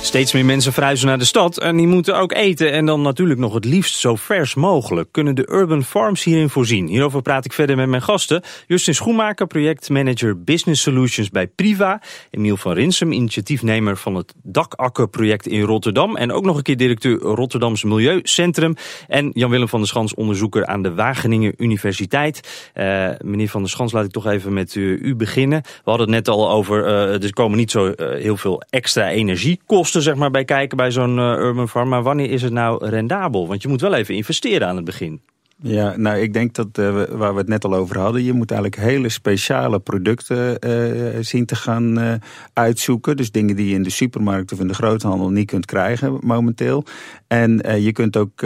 Steeds 0.06 0.32
meer 0.32 0.44
mensen 0.44 0.72
verhuizen 0.72 1.06
naar 1.06 1.18
de 1.18 1.24
stad 1.24 1.58
en 1.58 1.76
die 1.76 1.86
moeten 1.86 2.18
ook 2.18 2.32
eten. 2.32 2.72
En 2.72 2.86
dan 2.86 3.02
natuurlijk 3.02 3.40
nog 3.40 3.54
het 3.54 3.64
liefst 3.64 3.98
zo 3.98 4.14
vers 4.14 4.54
mogelijk. 4.54 5.08
Kunnen 5.12 5.34
de 5.34 5.48
urban 5.50 5.84
farms 5.84 6.24
hierin 6.24 6.48
voorzien? 6.48 6.86
Hierover 6.86 7.22
praat 7.22 7.44
ik 7.44 7.52
verder 7.52 7.76
met 7.76 7.88
mijn 7.88 8.02
gasten. 8.02 8.42
Justin 8.66 8.94
Schoenmaker, 8.94 9.46
projectmanager 9.46 10.42
Business 10.42 10.82
Solutions 10.82 11.30
bij 11.30 11.46
Priva. 11.46 12.00
Emiel 12.30 12.56
van 12.56 12.72
Rinsum, 12.72 13.12
initiatiefnemer 13.12 13.96
van 13.96 14.14
het 14.14 14.34
Dakakkerproject 14.42 15.46
in 15.46 15.60
Rotterdam. 15.60 16.16
En 16.16 16.32
ook 16.32 16.44
nog 16.44 16.56
een 16.56 16.62
keer 16.62 16.76
directeur 16.76 17.18
Rotterdams 17.18 17.84
Milieucentrum. 17.84 18.74
En 19.08 19.30
Jan-Willem 19.32 19.68
van 19.68 19.78
der 19.78 19.88
Schans, 19.88 20.14
onderzoeker 20.14 20.66
aan 20.66 20.82
de 20.82 20.94
Wageningen 20.94 21.54
Universiteit. 21.56 22.70
Uh, 22.74 23.08
meneer 23.20 23.48
van 23.48 23.60
der 23.60 23.70
Schans, 23.70 23.92
laat 23.92 24.04
ik 24.04 24.10
toch 24.10 24.26
even 24.26 24.52
met 24.52 24.74
u, 24.74 25.14
beginnen. 25.16 25.62
We 25.62 25.90
hadden 25.90 26.06
het 26.06 26.16
net 26.16 26.28
al 26.28 26.50
over, 26.50 26.86
uh, 26.86 27.22
er 27.22 27.32
komen 27.32 27.58
niet 27.58 27.70
zo 27.70 27.86
uh, 27.86 27.94
heel 27.96 28.36
veel 28.36 28.62
extra 28.70 29.10
energiekosten 29.10 29.94
zeg 30.02 30.14
maar, 30.14 30.30
bij 30.30 30.44
kijken 30.44 30.76
bij 30.76 30.90
zo'n 30.90 31.18
uh, 31.18 31.24
urban 31.24 31.68
farm. 31.68 31.88
Maar 31.88 32.02
wanneer 32.02 32.30
is 32.30 32.42
het 32.42 32.52
nou 32.52 32.86
rendabel? 32.88 33.46
Want 33.46 33.62
je 33.62 33.68
moet 33.68 33.80
wel 33.80 33.94
even 33.94 34.14
investeren 34.14 34.68
aan 34.68 34.76
het 34.76 34.84
begin. 34.84 35.20
Ja, 35.62 35.96
nou 35.96 36.18
ik 36.18 36.32
denk 36.32 36.54
dat 36.54 36.66
uh, 36.78 37.02
waar 37.10 37.32
we 37.32 37.38
het 37.38 37.48
net 37.48 37.64
al 37.64 37.74
over 37.74 37.98
hadden, 37.98 38.24
je 38.24 38.32
moet 38.32 38.50
eigenlijk 38.50 38.82
hele 38.82 39.08
speciale 39.08 39.80
producten 39.80 40.56
uh, 40.66 41.16
zien 41.20 41.46
te 41.46 41.54
gaan 41.54 41.98
uh, 41.98 42.12
uitzoeken. 42.52 43.16
Dus 43.16 43.30
dingen 43.30 43.56
die 43.56 43.68
je 43.68 43.74
in 43.74 43.82
de 43.82 43.90
supermarkt 43.90 44.52
of 44.52 44.60
in 44.60 44.68
de 44.68 44.74
groothandel 44.74 45.30
niet 45.30 45.46
kunt 45.46 45.66
krijgen 45.66 46.18
momenteel. 46.20 46.84
En 47.26 47.82
je 47.82 47.92
kunt 47.92 48.16
ook 48.16 48.44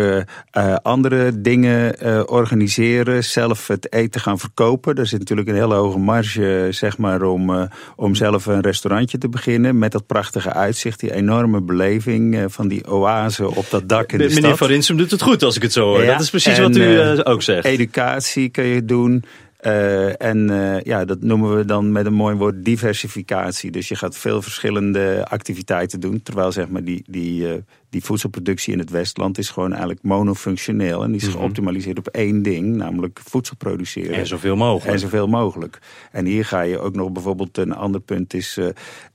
andere 0.83 1.41
dingen 1.41 1.95
organiseren, 2.29 3.25
zelf 3.25 3.67
het 3.67 3.93
eten 3.93 4.21
gaan 4.21 4.39
verkopen. 4.39 4.95
Er 4.95 5.07
zit 5.07 5.19
natuurlijk 5.19 5.49
een 5.49 5.55
hele 5.55 5.75
hoge 5.75 5.99
marge, 5.99 6.69
zeg 6.71 6.99
maar, 6.99 7.23
om, 7.23 7.69
om 7.97 8.15
zelf 8.15 8.47
een 8.47 8.61
restaurantje 8.61 9.19
te 9.19 9.29
beginnen. 9.29 9.79
Met 9.79 9.93
dat 9.93 10.07
prachtige 10.07 10.53
uitzicht, 10.53 11.01
die 11.01 11.15
enorme 11.15 11.61
beleving 11.63 12.45
van 12.47 12.69
die 12.69 12.91
oase 12.91 13.55
op 13.55 13.67
dat 13.71 13.89
dak 13.89 14.13
in 14.13 14.19
de, 14.19 14.25
de 14.25 14.31
stad. 14.31 14.43
Meneer 14.43 14.59
Van 14.59 14.69
Rinsum 14.69 14.97
doet 14.97 15.11
het 15.11 15.23
goed 15.23 15.43
als 15.43 15.57
ik 15.57 15.63
het 15.63 15.73
zo 15.73 15.85
hoor. 15.85 16.03
Ja, 16.03 16.13
dat 16.13 16.21
is 16.21 16.31
precies 16.31 16.59
wat 16.59 16.77
u 16.77 17.00
uh, 17.01 17.21
ook 17.23 17.43
zegt. 17.43 17.65
Educatie 17.65 18.49
kun 18.49 18.65
je 18.65 18.85
doen. 18.85 19.25
Uh, 19.67 20.23
en 20.23 20.51
uh, 20.51 20.81
ja, 20.81 21.05
dat 21.05 21.23
noemen 21.23 21.57
we 21.57 21.65
dan 21.65 21.93
met 21.93 22.07
een 22.07 22.15
mooi 22.15 22.37
woord 22.37 22.65
diversificatie. 22.65 23.71
Dus 23.71 23.89
je 23.89 23.97
gaat 23.97 24.17
veel 24.17 24.43
verschillende 24.43 25.27
activiteiten 25.29 26.01
doen. 26.01 26.23
Terwijl 26.23 26.53
zeg 26.53 26.69
maar 26.69 26.85
die, 26.85 27.05
die, 27.07 27.43
uh, 27.43 27.53
die 27.91 28.05
voedselproductie 28.05 28.73
in 28.73 28.79
het 28.79 28.91
Westland 28.91 29.39
is 29.39 29.51
gewoon 29.51 29.71
eigenlijk 29.71 30.03
monofunctioneel. 30.03 31.03
En 31.03 31.13
die 31.13 31.21
is 31.21 31.29
mhm. 31.29 31.37
geoptimaliseerd 31.37 31.99
op 31.99 32.07
één 32.07 32.43
ding, 32.43 32.77
namelijk 32.77 33.21
voedsel 33.25 33.57
produceren. 33.57 34.15
En 34.15 34.27
zoveel 34.27 34.57
mogelijk. 34.57 34.93
En 34.93 34.99
zoveel 34.99 35.27
mogelijk. 35.27 35.79
En 36.13 36.25
hier 36.25 36.45
ga 36.45 36.61
je 36.61 36.79
ook 36.79 36.95
nog 36.95 37.13
bijvoorbeeld, 37.13 37.59
een 37.59 37.75
ander 37.75 38.01
punt 38.01 38.35
is 38.35 38.59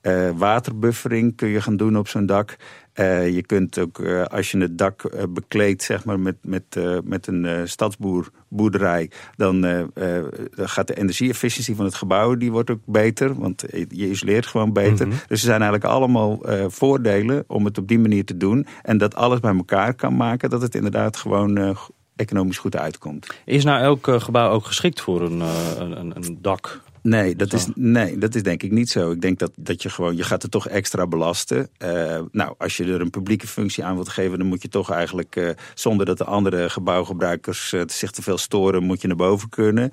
uh, 0.02 0.30
waterbuffering 0.36 1.36
kun 1.36 1.48
je 1.48 1.60
gaan 1.60 1.76
doen 1.76 1.98
op 1.98 2.08
zo'n 2.08 2.26
dak. 2.26 2.56
Uh, 3.00 3.34
je 3.34 3.42
kunt 3.42 3.78
ook, 3.78 3.98
uh, 3.98 4.24
als 4.24 4.50
je 4.50 4.58
het 4.58 4.78
dak 4.78 5.02
uh, 5.02 5.22
bekleedt 5.28 5.82
zeg 5.82 6.04
maar, 6.04 6.20
met, 6.20 6.36
met, 6.42 6.80
met 7.04 7.26
een 7.26 7.68
stadsboerderij, 7.68 9.10
dan 9.36 9.90
gaat 10.50 10.86
de 10.86 10.96
energie-efficiëntie 10.96 11.74
van 11.74 11.84
het 11.84 11.94
gebouw 11.94 12.34
die 12.34 12.52
wordt 12.52 12.70
ook 12.70 12.80
beter, 12.84 13.34
want 13.34 13.64
je 13.88 14.08
isoleert 14.08 14.46
gewoon 14.46 14.72
beter. 14.72 15.06
Mhm. 15.06 15.16
Dus 15.16 15.40
er 15.40 15.46
zijn 15.46 15.62
eigenlijk 15.62 15.92
allemaal 15.92 16.40
voordelen 16.68 17.44
om 17.46 17.64
het 17.64 17.78
op 17.78 17.88
die 17.88 17.98
manier 17.98 18.24
te 18.24 18.36
doen. 18.36 18.65
En 18.82 18.98
dat 18.98 19.14
alles 19.14 19.40
bij 19.40 19.54
elkaar 19.56 19.94
kan 19.94 20.16
maken, 20.16 20.50
dat 20.50 20.62
het 20.62 20.74
inderdaad 20.74 21.16
gewoon 21.16 21.76
economisch 22.16 22.58
goed 22.58 22.76
uitkomt. 22.76 23.26
Is 23.44 23.64
nou 23.64 23.80
elk 23.80 24.22
gebouw 24.22 24.50
ook 24.50 24.64
geschikt 24.64 25.00
voor 25.00 25.22
een, 25.22 25.40
een, 25.80 26.16
een 26.16 26.38
dak? 26.40 26.80
Nee 27.06 27.36
dat, 27.36 27.52
is, 27.52 27.66
nee, 27.74 28.18
dat 28.18 28.34
is 28.34 28.42
denk 28.42 28.62
ik 28.62 28.70
niet 28.70 28.90
zo. 28.90 29.10
Ik 29.10 29.20
denk 29.20 29.38
dat, 29.38 29.52
dat 29.56 29.82
je 29.82 29.90
gewoon, 29.90 30.16
je 30.16 30.22
gaat 30.22 30.42
het 30.42 30.50
toch 30.50 30.68
extra 30.68 31.06
belasten. 31.06 31.68
Uh, 31.78 32.20
nou, 32.32 32.54
als 32.58 32.76
je 32.76 32.84
er 32.84 33.00
een 33.00 33.10
publieke 33.10 33.46
functie 33.46 33.84
aan 33.84 33.94
wilt 33.94 34.08
geven, 34.08 34.38
dan 34.38 34.46
moet 34.46 34.62
je 34.62 34.68
toch 34.68 34.90
eigenlijk, 34.90 35.36
uh, 35.36 35.48
zonder 35.74 36.06
dat 36.06 36.18
de 36.18 36.24
andere 36.24 36.70
gebouwgebruikers 36.70 37.72
uh, 37.72 37.82
zich 37.86 38.10
te 38.10 38.22
veel 38.22 38.38
storen, 38.38 38.82
moet 38.82 39.00
je 39.00 39.06
naar 39.06 39.16
boven 39.16 39.48
kunnen. 39.48 39.90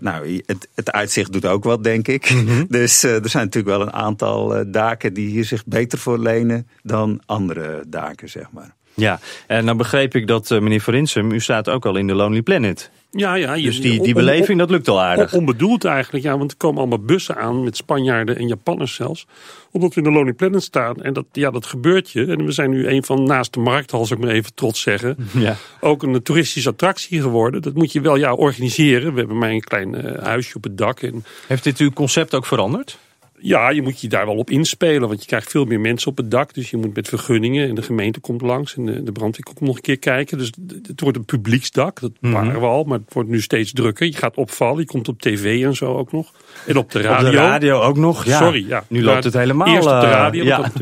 nou, 0.00 0.42
het, 0.46 0.68
het 0.74 0.92
uitzicht 0.92 1.32
doet 1.32 1.46
ook 1.46 1.64
wat, 1.64 1.84
denk 1.84 2.08
ik. 2.08 2.30
Mhm. 2.30 2.64
Dus 2.76 3.02
er 3.02 3.28
zijn 3.28 3.44
natuurlijk 3.44 3.76
wel 3.76 3.86
een 3.86 3.92
aantal 3.92 4.70
daken 4.70 5.14
die 5.14 5.28
hier 5.28 5.44
zich 5.44 5.64
beter 5.64 5.98
voor 5.98 6.18
lenen 6.18 6.68
dan 6.82 7.20
andere 7.26 7.84
daken, 7.88 8.28
zeg 8.28 8.50
maar. 8.50 8.74
Ja, 8.94 9.20
en 9.46 9.66
dan 9.66 9.76
begreep 9.76 10.14
ik 10.14 10.26
dat 10.26 10.50
meneer 10.50 10.80
Verinsum, 10.80 11.32
u 11.32 11.40
staat 11.40 11.68
ook 11.68 11.86
al 11.86 11.96
in 11.96 12.06
de 12.06 12.14
Lonely 12.14 12.42
Planet. 12.42 12.90
Ja, 13.16 13.34
ja. 13.34 13.54
Je, 13.54 13.64
dus 13.64 13.80
die, 13.80 14.02
die 14.02 14.14
beleving, 14.14 14.58
dat 14.58 14.70
lukt 14.70 14.88
al 14.88 15.02
aardig. 15.02 15.32
Onbedoeld 15.32 15.84
eigenlijk, 15.84 16.24
ja. 16.24 16.38
Want 16.38 16.50
er 16.50 16.56
komen 16.56 16.78
allemaal 16.78 16.98
bussen 16.98 17.36
aan 17.36 17.64
met 17.64 17.76
Spanjaarden 17.76 18.36
en 18.36 18.48
Japanners 18.48 18.94
zelfs. 18.94 19.26
Omdat 19.70 19.94
we 19.94 20.00
in 20.00 20.06
de 20.06 20.12
Lonely 20.12 20.32
Planet 20.32 20.62
staan. 20.62 21.02
En 21.02 21.12
dat, 21.12 21.24
ja, 21.32 21.50
dat 21.50 21.66
gebeurt 21.66 22.10
je. 22.10 22.26
En 22.26 22.44
we 22.44 22.52
zijn 22.52 22.70
nu 22.70 22.88
een 22.88 23.04
van 23.04 23.22
naast 23.22 23.52
de 23.52 23.60
markt, 23.60 23.92
als 23.92 24.10
ik 24.10 24.18
maar 24.18 24.30
even 24.30 24.54
trots 24.54 24.80
zeggen. 24.80 25.16
Ja. 25.36 25.56
Ook 25.80 26.02
een 26.02 26.22
toeristische 26.22 26.68
attractie 26.68 27.20
geworden. 27.20 27.62
Dat 27.62 27.74
moet 27.74 27.92
je 27.92 28.00
wel 28.00 28.16
ja, 28.16 28.32
organiseren. 28.32 29.12
We 29.12 29.18
hebben 29.18 29.38
maar 29.38 29.50
een 29.50 29.60
klein 29.60 29.94
uh, 29.94 30.22
huisje 30.22 30.56
op 30.56 30.62
het 30.62 30.78
dak. 30.78 31.02
En... 31.02 31.24
Heeft 31.46 31.64
dit 31.64 31.78
uw 31.78 31.90
concept 31.90 32.34
ook 32.34 32.46
veranderd? 32.46 32.98
Ja, 33.38 33.70
je 33.70 33.82
moet 33.82 34.00
je 34.00 34.08
daar 34.08 34.26
wel 34.26 34.36
op 34.36 34.50
inspelen. 34.50 35.08
Want 35.08 35.20
je 35.20 35.26
krijgt 35.26 35.50
veel 35.50 35.64
meer 35.64 35.80
mensen 35.80 36.10
op 36.10 36.16
het 36.16 36.30
dak. 36.30 36.54
Dus 36.54 36.70
je 36.70 36.76
moet 36.76 36.94
met 36.94 37.08
vergunningen. 37.08 37.68
En 37.68 37.74
de 37.74 37.82
gemeente 37.82 38.20
komt 38.20 38.40
langs. 38.40 38.76
En 38.76 38.86
de, 38.86 39.02
de 39.02 39.12
brandweer 39.12 39.44
komt 39.44 39.60
nog 39.60 39.76
een 39.76 39.82
keer 39.82 39.98
kijken. 39.98 40.38
Dus 40.38 40.52
het 40.86 41.00
wordt 41.00 41.16
een 41.16 41.24
publieksdak. 41.24 42.00
Dat 42.00 42.12
mhm. 42.20 42.32
waren 42.32 42.60
we 42.60 42.66
al. 42.66 42.84
Maar 42.84 42.98
het 42.98 43.12
wordt 43.12 43.28
nu 43.28 43.40
steeds 43.40 43.72
drukker. 43.72 44.06
Je 44.06 44.12
gaat 44.12 44.36
opvallen. 44.36 44.78
Je 44.78 44.86
komt 44.86 45.08
op 45.08 45.20
tv 45.20 45.64
en 45.64 45.74
zo 45.74 45.96
ook 45.96 46.12
nog. 46.12 46.32
En 46.66 46.76
op 46.76 46.90
de 46.90 47.00
radio. 47.00 47.26
Op 47.26 47.32
de 47.32 47.38
radio 47.38 47.80
ook 47.80 47.96
nog. 47.96 48.24
Ja. 48.24 48.38
Sorry. 48.38 48.68
Ja. 48.68 48.84
Nu 48.88 49.02
loopt 49.02 49.24
het 49.24 49.34
helemaal. 49.34 49.66
Eerst 49.66 49.88
op 49.88 50.00
de 50.00 50.06
eh, 50.06 50.12
radio. 50.12 50.44
ja. 50.44 50.72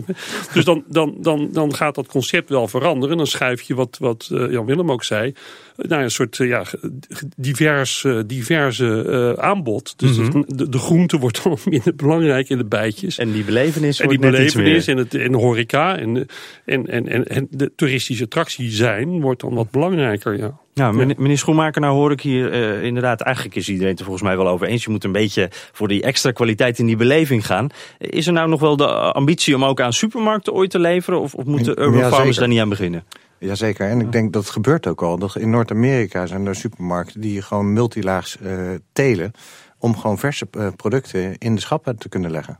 dus 0.52 0.64
dan, 0.64 0.84
dan, 0.88 1.14
dan, 1.20 1.48
dan 1.52 1.74
gaat 1.74 1.94
dat 1.94 2.06
concept 2.06 2.48
wel 2.48 2.68
veranderen. 2.68 3.10
En 3.10 3.16
dan 3.16 3.26
schuif 3.26 3.62
je 3.62 3.74
wat, 3.74 3.96
wat 4.00 4.28
uh, 4.32 4.50
Jan 4.50 4.66
Willem 4.66 4.90
ook 4.90 5.04
zei 5.04 5.34
nou, 5.76 6.02
een 6.02 6.10
soort 6.10 6.40
eh, 6.40 6.48
ja, 6.48 6.64
divers, 7.36 8.04
eh, 8.04 8.18
diverse 8.26 9.04
uh, 9.06 9.44
aanbod. 9.44 9.98
Dus 9.98 10.16
mhm. 10.16 10.42
de, 10.46 10.68
de, 10.68 10.78
groente 10.78 11.18
wordt 11.18 11.42
dan 11.42 11.58
minder 11.70 11.94
belangrijk 11.96 12.48
in 12.48 12.58
de 12.58 12.64
bijtjes. 12.64 13.18
En 13.18 13.32
die 13.32 13.44
belevenis 13.44 14.00
En 14.00 14.08
die 14.08 14.18
belevenis 14.18 14.86
en, 14.86 14.96
het, 14.96 15.14
en 15.14 15.32
de 15.32 15.38
horeca 15.38 15.98
en, 15.98 16.26
en, 16.64 16.86
en, 16.86 17.08
en, 17.08 17.24
en 17.24 17.46
de 17.50 17.72
toeristische 17.76 18.24
attractie 18.24 18.70
zijn 18.70 19.20
wordt 19.20 19.40
dan 19.40 19.54
wat 19.54 19.70
belangrijker, 19.70 20.38
ja. 20.38 20.62
Ja, 20.74 20.92
meneer 20.92 21.38
Schoenmaker, 21.38 21.80
nou 21.80 21.94
hoor 21.94 22.12
ik 22.12 22.20
hier 22.20 22.52
uh, 22.52 22.84
inderdaad, 22.84 23.20
eigenlijk 23.20 23.56
is 23.56 23.68
iedereen 23.68 23.90
het 23.90 23.98
er 23.98 24.04
volgens 24.04 24.24
mij 24.24 24.36
wel 24.36 24.48
over 24.48 24.66
eens. 24.66 24.84
Je 24.84 24.90
moet 24.90 25.04
een 25.04 25.12
beetje 25.12 25.48
voor 25.50 25.88
die 25.88 26.02
extra 26.02 26.30
kwaliteit 26.30 26.78
in 26.78 26.86
die 26.86 26.96
beleving 26.96 27.46
gaan. 27.46 27.68
Is 27.98 28.26
er 28.26 28.32
nou 28.32 28.48
nog 28.48 28.60
wel 28.60 28.76
de 28.76 28.86
ambitie 28.88 29.54
om 29.54 29.64
ook 29.64 29.80
aan 29.80 29.92
supermarkten 29.92 30.52
ooit 30.52 30.70
te 30.70 30.78
leveren? 30.78 31.20
Of, 31.20 31.34
of 31.34 31.44
moeten 31.44 31.80
urban 31.80 31.98
ja, 31.98 32.08
farmers 32.08 32.36
daar 32.36 32.48
niet 32.48 32.60
aan 32.60 32.68
beginnen? 32.68 33.04
Jazeker, 33.46 33.88
en 33.88 34.00
ik 34.00 34.12
denk 34.12 34.32
dat 34.32 34.42
het 34.42 34.52
gebeurt 34.52 34.86
ook 34.86 35.02
al. 35.02 35.18
Dat 35.18 35.36
in 35.36 35.50
Noord-Amerika 35.50 36.26
zijn 36.26 36.46
er 36.46 36.54
supermarkten 36.54 37.20
die 37.20 37.42
gewoon 37.42 37.72
multilaags 37.72 38.36
uh, 38.42 38.70
telen... 38.92 39.32
om 39.78 39.96
gewoon 39.96 40.18
verse 40.18 40.46
uh, 40.58 40.68
producten 40.76 41.38
in 41.38 41.54
de 41.54 41.60
schappen 41.60 41.98
te 41.98 42.08
kunnen 42.08 42.30
leggen. 42.30 42.58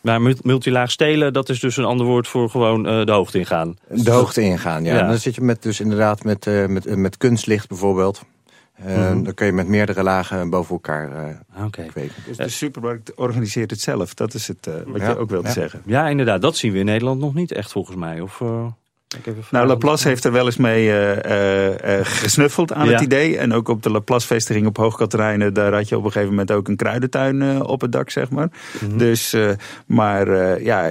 Maar 0.00 0.20
multilaag 0.42 0.90
stelen, 0.90 1.32
dat 1.32 1.48
is 1.48 1.60
dus 1.60 1.76
een 1.76 1.84
ander 1.84 2.06
woord 2.06 2.28
voor 2.28 2.50
gewoon 2.50 2.88
uh, 2.88 3.04
de 3.04 3.12
hoogte 3.12 3.38
ingaan. 3.38 3.76
De 3.88 4.10
hoogte 4.10 4.40
ingaan, 4.40 4.84
ja. 4.84 5.00
En 5.00 5.08
dan 5.08 5.18
zit 5.18 5.34
je 5.34 5.40
met, 5.40 5.62
dus 5.62 5.80
inderdaad 5.80 6.24
met, 6.24 6.46
uh, 6.46 6.66
met, 6.66 6.96
met 6.96 7.16
kunstlicht 7.16 7.68
bijvoorbeeld. 7.68 8.22
Uh, 8.86 9.10
mm 9.10 9.24
Dan 9.24 9.34
kun 9.34 9.46
je 9.46 9.52
met 9.52 9.68
meerdere 9.68 10.02
lagen 10.02 10.50
boven 10.50 10.72
elkaar 10.74 11.10
uh, 11.56 11.64
okay. 11.64 11.86
kweken. 11.86 12.14
Dus 12.26 12.36
de 12.36 12.48
supermarkt 12.48 13.14
organiseert 13.14 13.70
het 13.70 13.80
zelf. 13.80 14.14
Dat 14.14 14.34
is 14.34 14.48
het 14.48 14.68
wat 14.86 15.00
ja. 15.00 15.08
je 15.08 15.16
ook 15.16 15.30
wilt 15.30 15.44
ja. 15.44 15.52
zeggen. 15.52 15.82
Ja, 15.86 16.08
inderdaad. 16.08 16.42
Dat 16.42 16.56
zien 16.56 16.72
we 16.72 16.78
in 16.78 16.84
Nederland 16.84 17.20
nog 17.20 17.34
niet 17.34 17.52
echt 17.52 17.72
volgens 17.72 17.96
mij. 17.96 18.20
Of, 18.20 18.42
nou, 19.50 19.66
Laplace 19.66 20.08
heeft 20.08 20.24
er 20.24 20.32
wel 20.32 20.44
eens 20.44 20.56
mee 20.56 20.86
uh, 20.86 21.16
uh, 21.16 21.98
gesnuffeld 22.02 22.72
aan 22.72 22.88
het 22.88 23.00
idee. 23.00 23.38
En 23.38 23.52
ook 23.52 23.68
op 23.68 23.82
de 23.82 23.90
Laplace-vestiging 23.90 24.66
op 24.66 24.76
Hoogkaterijnen... 24.76 25.54
daar 25.54 25.72
had 25.74 25.88
je 25.88 25.96
op 25.96 26.04
een 26.04 26.12
gegeven 26.12 26.34
moment 26.34 26.52
ook 26.52 26.68
een 26.68 26.76
kruidentuin 26.76 27.64
op 27.64 27.80
het 27.80 27.92
dak, 27.92 28.10
zeg 28.10 28.30
maar. 28.30 28.48
Mm 28.80 28.88
-hmm. 28.88 28.98
Dus, 28.98 29.36
maar 29.86 30.60
ja, 30.62 30.90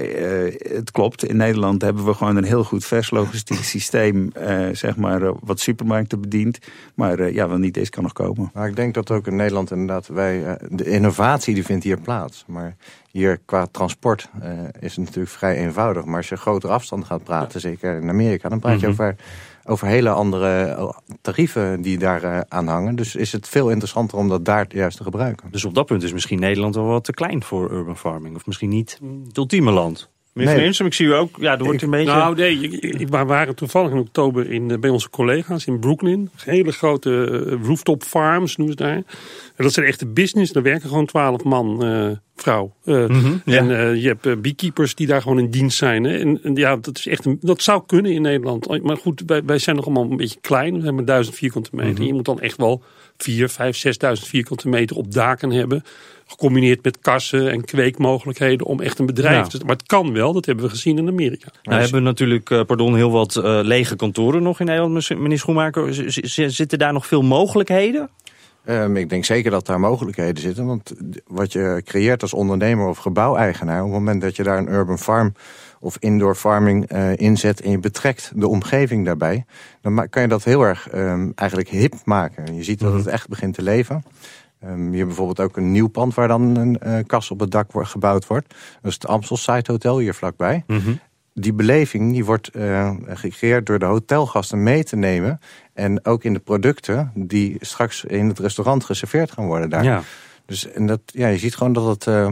het 0.57 0.91
klopt. 0.91 1.25
In 1.25 1.37
Nederland 1.37 1.81
hebben 1.81 2.05
we 2.05 2.13
gewoon 2.13 2.35
een 2.35 2.43
heel 2.43 2.63
goed 2.63 2.85
vers 2.85 3.11
logistiek 3.11 3.63
systeem... 3.63 4.31
zeg 4.71 4.95
maar, 4.95 5.33
wat 5.39 5.59
supermarkten 5.59 6.21
bedient. 6.21 6.59
Maar 6.95 7.33
ja, 7.33 7.47
wat 7.47 7.59
niet 7.59 7.77
is, 7.77 7.89
kan 7.89 8.03
nog 8.03 8.13
komen. 8.13 8.51
Maar 8.53 8.67
ik 8.67 8.75
denk 8.75 8.93
dat 8.93 9.11
ook 9.11 9.27
in 9.27 9.35
Nederland 9.35 9.71
inderdaad... 9.71 10.07
wij 10.07 10.57
de 10.69 10.85
innovatie 10.85 11.53
die 11.53 11.65
vindt 11.65 11.83
hier 11.83 11.99
plaats. 11.99 12.43
Maar 12.47 12.75
hier 13.11 13.37
qua 13.45 13.67
transport 13.71 14.29
uh, 14.43 14.49
is 14.79 14.95
het 14.95 15.05
natuurlijk 15.05 15.33
vrij 15.33 15.55
eenvoudig. 15.55 16.05
Maar 16.05 16.17
als 16.17 16.29
je 16.29 16.35
grotere 16.35 16.73
afstanden 16.73 17.07
gaat 17.07 17.23
praten, 17.23 17.59
zeker 17.59 18.01
in 18.01 18.09
Amerika... 18.09 18.49
dan 18.49 18.59
praat 18.59 18.79
je 18.79 18.87
mhm. 18.87 18.91
over, 18.91 19.15
over 19.63 19.87
hele 19.87 20.09
andere 20.09 20.63
eh, 20.63 20.89
tarieven 21.21 21.81
die 21.81 21.97
daar 21.97 22.23
uh, 22.23 22.39
aan 22.47 22.67
hangen. 22.67 22.95
Dus 22.95 23.15
is 23.15 23.31
het 23.31 23.47
veel 23.47 23.69
interessanter 23.69 24.17
om 24.17 24.29
dat 24.29 24.45
daar 24.45 24.65
juist 24.69 24.97
te 24.97 25.03
gebruiken. 25.03 25.51
Dus 25.51 25.65
op 25.65 25.73
dat 25.73 25.85
punt 25.85 26.03
is 26.03 26.13
misschien 26.13 26.39
Nederland 26.39 26.75
wel 26.75 26.85
wat 26.85 27.03
te 27.03 27.13
klein 27.13 27.43
voor 27.43 27.71
urban 27.71 27.97
farming. 27.97 28.35
Of 28.35 28.45
misschien 28.45 28.69
niet 28.69 28.99
het 29.27 29.37
ultieme 29.37 29.71
land. 29.71 30.09
Meneer 30.33 30.55
nee. 30.55 30.73
Van 30.73 30.85
ik 30.85 30.93
zie 30.93 31.05
u 31.05 31.13
ook, 31.13 31.37
ja, 31.39 31.57
er 31.57 31.63
wordt 31.63 31.81
een 31.81 31.89
beetje... 31.89 32.13
Nou 32.13 32.35
nee, 32.35 33.07
we 33.09 33.25
waren 33.25 33.55
toevallig 33.55 33.91
in 33.91 33.97
oktober 33.97 34.51
in, 34.51 34.79
bij 34.79 34.89
onze 34.89 35.09
collega's 35.09 35.65
in 35.65 35.79
Brooklyn. 35.79 36.29
Hele 36.45 36.71
grote 36.71 37.25
rooftop 37.63 38.03
farms 38.03 38.55
noemen 38.55 38.77
ze 38.77 38.83
daar. 38.83 38.95
En 38.95 39.63
dat 39.63 39.73
zijn 39.73 39.85
echte 39.85 40.05
business, 40.05 40.51
daar 40.51 40.63
werken 40.63 40.89
gewoon 40.89 41.05
twaalf 41.05 41.43
man 41.43 41.83
vrouw. 42.41 42.73
Uh, 42.85 43.03
En 43.45 43.69
uh, 43.69 44.01
je 44.01 44.07
hebt 44.07 44.41
beekeepers 44.41 44.95
die 44.95 45.07
daar 45.07 45.21
gewoon 45.21 45.39
in 45.39 45.49
dienst 45.49 45.77
zijn. 45.77 46.03
Hè? 46.03 46.17
En, 46.17 46.43
en, 46.43 46.55
ja, 46.55 46.75
dat, 46.75 46.97
is 46.97 47.07
echt 47.07 47.25
een, 47.25 47.37
dat 47.41 47.61
zou 47.61 47.83
kunnen 47.85 48.11
in 48.11 48.21
Nederland. 48.21 48.83
Maar 48.83 48.97
goed, 48.97 49.23
wij, 49.25 49.43
wij 49.45 49.59
zijn 49.59 49.75
nog 49.75 49.85
allemaal 49.85 50.11
een 50.11 50.17
beetje 50.17 50.39
klein. 50.41 50.79
We 50.79 50.85
hebben 50.85 51.05
duizend 51.05 51.35
vierkante 51.35 51.69
meter. 51.73 51.99
Mm 51.99 52.07
Je 52.07 52.13
moet 52.13 52.25
dan 52.25 52.39
echt 52.39 52.57
wel 52.57 52.83
vier, 53.17 53.49
vijf, 53.49 53.75
zesduizend 53.75 54.27
vierkante 54.27 54.69
meter 54.69 54.95
op 54.95 55.13
daken 55.13 55.51
hebben. 55.51 55.83
Gecombineerd 56.31 56.83
met 56.83 56.99
kassen 56.99 57.51
en 57.51 57.65
kweekmogelijkheden 57.65 58.67
om 58.67 58.79
echt 58.79 58.99
een 58.99 59.05
bedrijf 59.05 59.47
te... 59.47 59.59
Maar 59.65 59.75
het 59.75 59.87
kan 59.87 60.13
wel, 60.13 60.33
dat 60.33 60.45
hebben 60.45 60.65
we 60.65 60.71
gezien 60.71 60.97
in 60.97 61.07
Amerika. 61.07 61.47
Nou 61.63 61.81
hebben 61.81 61.99
we 61.99 62.05
natuurlijk, 62.05 62.65
pardon, 62.65 62.95
heel 62.95 63.11
wat 63.11 63.35
lege 63.43 63.95
kantoren 63.95 64.43
nog 64.43 64.59
in 64.59 64.65
Nederland, 64.65 65.09
meneer 65.09 65.39
Schoenmaker. 65.39 65.93
Zitten 66.51 66.79
daar 66.79 66.93
nog 66.93 67.07
veel 67.07 67.21
mogelijkheden? 67.21 68.09
Um, 68.65 68.97
ik 68.97 69.09
denk 69.09 69.25
zeker 69.25 69.51
dat 69.51 69.65
daar 69.65 69.79
mogelijkheden 69.79 70.41
zitten. 70.41 70.65
Want 70.65 70.93
wat 71.27 71.51
je 71.51 71.81
creëert 71.85 72.21
als 72.21 72.33
ondernemer 72.33 72.87
of 72.87 72.97
gebouweigenaar... 72.97 73.79
op 73.79 73.89
het 73.89 73.99
moment 73.99 74.21
dat 74.21 74.35
je 74.35 74.43
daar 74.43 74.57
een 74.57 74.71
urban 74.71 74.99
farm 74.99 75.33
of 75.79 75.97
indoor 75.99 76.35
farming 76.35 76.91
uh, 76.93 77.17
inzet... 77.17 77.61
en 77.61 77.71
je 77.71 77.79
betrekt 77.79 78.31
de 78.35 78.47
omgeving 78.47 79.05
daarbij... 79.05 79.45
dan 79.81 80.09
kan 80.09 80.21
je 80.21 80.27
dat 80.27 80.43
heel 80.43 80.61
erg 80.61 80.93
um, 80.93 81.31
eigenlijk 81.35 81.69
hip 81.69 81.93
maken. 82.05 82.55
Je 82.55 82.63
ziet 82.63 82.79
dat 82.79 82.93
het 82.93 83.03
mhm. 83.03 83.13
echt 83.13 83.27
begint 83.27 83.53
te 83.53 83.61
leven. 83.61 84.03
Um, 84.65 84.91
je 84.91 84.95
hebt 84.95 85.07
bijvoorbeeld 85.07 85.39
ook 85.39 85.57
een 85.57 85.71
nieuw 85.71 85.87
pand 85.87 86.13
waar 86.13 86.27
dan 86.27 86.55
een 86.55 86.79
uh, 86.85 86.97
kas 87.05 87.31
op 87.31 87.39
het 87.39 87.51
dak 87.51 87.71
wordt, 87.71 87.89
gebouwd 87.89 88.27
wordt. 88.27 88.49
Dat 88.49 88.91
is 88.91 88.93
het 88.93 89.07
Amstel 89.07 89.37
Site 89.37 89.71
Hotel 89.71 89.99
hier 89.99 90.13
vlakbij. 90.13 90.63
Mm 90.67 90.79
-hmm 90.79 90.99
die 91.33 91.53
beleving 91.53 92.11
die 92.13 92.25
wordt 92.25 92.55
uh, 92.55 92.93
gecreëerd 93.07 93.65
door 93.65 93.79
de 93.79 93.85
hotelgasten 93.85 94.63
mee 94.63 94.83
te 94.83 94.95
nemen. 94.95 95.39
En 95.73 96.05
ook 96.05 96.23
in 96.23 96.33
de 96.33 96.39
producten 96.39 97.11
die 97.15 97.57
straks 97.59 98.03
in 98.03 98.27
het 98.27 98.39
restaurant 98.39 98.83
geserveerd 98.83 99.31
gaan 99.31 99.45
worden 99.45 99.69
daar. 99.69 99.83
Ja. 99.83 100.01
Dus 100.45 100.71
en 100.71 100.85
dat, 100.85 101.01
ja, 101.05 101.27
je 101.27 101.37
ziet 101.37 101.55
gewoon 101.55 101.73
dat 101.73 101.85
het 101.85 102.05
uh, 102.05 102.29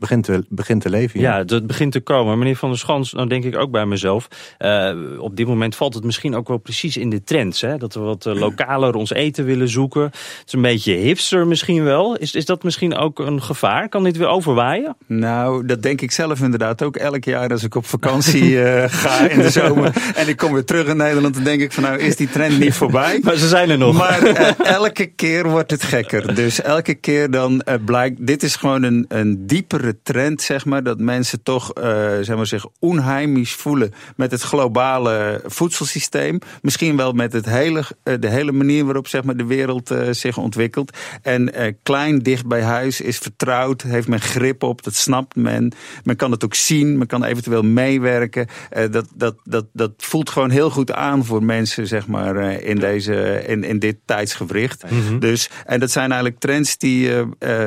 begint 0.00 0.24
te, 0.24 0.44
begint 0.48 0.82
te 0.82 0.90
leven. 0.90 1.20
Ja, 1.20 1.44
dat 1.44 1.66
begint 1.66 1.92
te 1.92 2.00
komen. 2.00 2.38
Meneer 2.38 2.56
Van 2.56 2.68
der 2.68 2.78
Schans, 2.78 3.12
nou 3.12 3.28
denk 3.28 3.44
ik 3.44 3.56
ook 3.56 3.70
bij 3.70 3.86
mezelf. 3.86 4.28
Uh, 4.58 4.92
op 5.18 5.36
dit 5.36 5.46
moment 5.46 5.76
valt 5.76 5.94
het 5.94 6.04
misschien 6.04 6.34
ook 6.34 6.48
wel 6.48 6.58
precies 6.58 6.96
in 6.96 7.10
de 7.10 7.22
trends. 7.22 7.60
Hè? 7.60 7.76
Dat 7.76 7.94
we 7.94 8.00
wat 8.00 8.26
uh, 8.26 8.34
lokaler 8.34 8.94
ons 8.94 9.12
eten 9.12 9.44
willen 9.44 9.68
zoeken. 9.68 10.02
Het 10.02 10.42
is 10.46 10.52
een 10.52 10.62
beetje 10.62 10.92
hipster 10.92 11.46
misschien 11.46 11.84
wel. 11.84 12.16
Is, 12.16 12.34
is 12.34 12.44
dat 12.44 12.62
misschien 12.62 12.94
ook 12.94 13.18
een 13.18 13.42
gevaar? 13.42 13.88
Kan 13.88 14.04
dit 14.04 14.16
weer 14.16 14.26
overwaaien? 14.26 14.96
Nou, 15.06 15.66
dat 15.66 15.82
denk 15.82 16.00
ik 16.00 16.10
zelf 16.10 16.40
inderdaad 16.40 16.82
ook 16.82 16.96
elk 16.96 17.24
jaar 17.24 17.50
als 17.50 17.62
ik 17.62 17.74
op 17.74 17.86
vakantie 17.86 18.50
uh, 18.50 18.84
ga 19.02 19.28
in 19.28 19.38
de 19.38 19.50
zomer. 19.60 19.92
En 20.14 20.28
ik 20.28 20.36
kom 20.36 20.52
weer 20.52 20.64
terug 20.64 20.86
in 20.86 20.96
Nederland. 20.96 21.34
Dan 21.34 21.44
denk 21.44 21.60
ik 21.60 21.72
van 21.72 21.82
nou 21.82 21.98
is 21.98 22.16
die 22.16 22.28
trend 22.28 22.58
niet 22.58 22.74
voorbij. 22.74 23.20
maar 23.24 23.36
ze 23.36 23.48
zijn 23.48 23.70
er 23.70 23.78
nog. 23.78 23.96
Maar 23.96 24.22
elke 24.58 25.06
keer 25.06 25.48
wordt 25.48 25.70
het 25.70 25.82
gekker. 25.82 26.34
Dus 26.34 26.60
elke 26.60 26.94
keer 26.94 27.30
dan 27.30 27.62
blijkt, 27.84 28.26
dit 28.26 28.42
is 28.42 28.56
gewoon 28.56 28.82
een, 28.82 29.04
een 29.08 29.46
diepere 29.46 29.89
trend, 30.02 30.42
zeg 30.42 30.64
maar. 30.64 30.82
Dat 30.82 30.98
mensen 30.98 31.42
toch, 31.42 31.78
uh, 31.78 31.84
zeg 32.20 32.36
maar, 32.36 32.46
zich 32.46 32.66
onheimisch 32.78 33.54
voelen 33.54 33.92
met 34.16 34.30
het 34.30 34.42
globale 34.42 35.40
voedselsysteem. 35.46 36.38
Misschien 36.62 36.96
wel 36.96 37.12
met 37.12 37.32
het 37.32 37.46
hele, 37.46 37.84
uh, 38.04 38.14
de 38.20 38.28
hele 38.28 38.52
manier 38.52 38.84
waarop 38.84 39.08
zeg 39.08 39.24
maar, 39.24 39.36
de 39.36 39.46
wereld 39.46 39.90
uh, 39.90 40.08
zich 40.10 40.36
ontwikkelt. 40.36 40.96
En 41.22 41.52
klein, 41.82 42.18
dicht 42.18 42.46
bij 42.46 42.62
huis 42.62 43.00
is 43.00 43.18
vertrouwd, 43.18 43.82
heeft 43.82 44.08
men 44.08 44.20
grip 44.20 44.62
op, 44.62 44.82
dat 44.82 44.94
snapt 44.94 45.36
men. 45.36 45.72
Men 46.04 46.16
kan 46.16 46.30
het 46.30 46.44
ook 46.44 46.54
zien, 46.54 46.98
men 46.98 47.06
kan 47.06 47.24
eventueel 47.24 47.62
meewerken. 47.62 48.46
dat, 48.90 49.06
dat, 49.14 49.34
dat, 49.44 49.66
dat 49.72 49.92
voelt 49.96 50.30
gewoon 50.30 50.50
heel 50.50 50.70
goed 50.70 50.92
aan 50.92 51.24
voor 51.24 51.42
mensen, 51.42 51.86
zeg 51.86 52.06
maar, 52.06 52.62
in, 52.62 52.78
deze, 52.78 53.42
in, 53.46 53.64
in 53.64 53.78
dit 53.78 53.96
tijdsgewricht. 54.04 54.90
Mm 54.90 55.06
-hmm. 55.06 55.18
Dus, 55.18 55.50
en 55.66 55.80
dat 55.80 55.90
zijn 55.90 56.10
eigenlijk 56.10 56.40
trends 56.40 56.78
die 56.78 57.10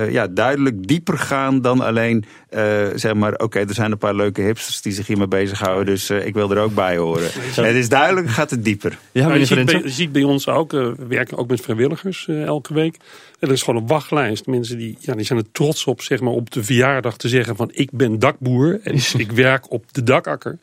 ja, 0.09 0.27
duidelijk 0.27 0.87
dieper 0.87 1.17
gaan 1.17 1.61
dan 1.61 1.81
alleen 1.81 2.12
uh, 2.17 2.87
zeg 2.95 3.13
maar, 3.13 3.33
oké, 3.33 3.43
okay, 3.43 3.63
er 3.63 3.73
zijn 3.73 3.91
een 3.91 3.97
paar 3.97 4.15
leuke 4.15 4.41
hipsters 4.41 4.81
die 4.81 4.93
zich 4.93 5.07
hiermee 5.07 5.27
bezighouden, 5.27 5.85
dus 5.85 6.09
uh, 6.09 6.25
ik 6.25 6.33
wil 6.33 6.51
er 6.51 6.57
ook 6.57 6.73
bij 6.73 6.97
horen. 6.97 7.29
Het 7.33 7.75
is 7.75 7.89
duidelijk, 7.89 8.29
gaat 8.29 8.49
het 8.49 8.63
dieper. 8.63 8.97
Ja, 9.11 9.27
maar 9.27 9.39
je, 9.39 9.45
ziet 9.45 9.65
bij, 9.65 9.81
je 9.83 9.89
ziet 9.89 10.11
bij 10.11 10.23
ons 10.23 10.47
ook, 10.47 10.73
uh, 10.73 10.91
we 10.97 11.05
werken 11.07 11.37
ook 11.37 11.47
met 11.47 11.61
vrijwilligers 11.61 12.27
elke 12.27 12.73
week. 12.73 12.97
En 13.43 13.49
er 13.49 13.55
is 13.55 13.63
gewoon 13.63 13.81
een 13.81 13.87
wachtlijst. 13.87 14.45
Mensen 14.45 14.77
die, 14.77 14.97
ja, 14.99 15.13
die 15.13 15.25
zijn 15.25 15.39
er 15.39 15.51
trots 15.51 15.85
op, 15.85 16.01
zeg 16.01 16.21
maar, 16.21 16.33
op 16.33 16.51
de 16.51 16.63
verjaardag 16.63 17.17
te 17.17 17.27
zeggen 17.27 17.55
van 17.55 17.69
ik 17.73 17.91
ben 17.91 18.19
dakboer 18.19 18.79
en 18.83 18.95
ik 19.17 19.31
werk 19.31 19.71
op 19.71 19.93
de 19.93 20.03
dakakker. 20.03 20.57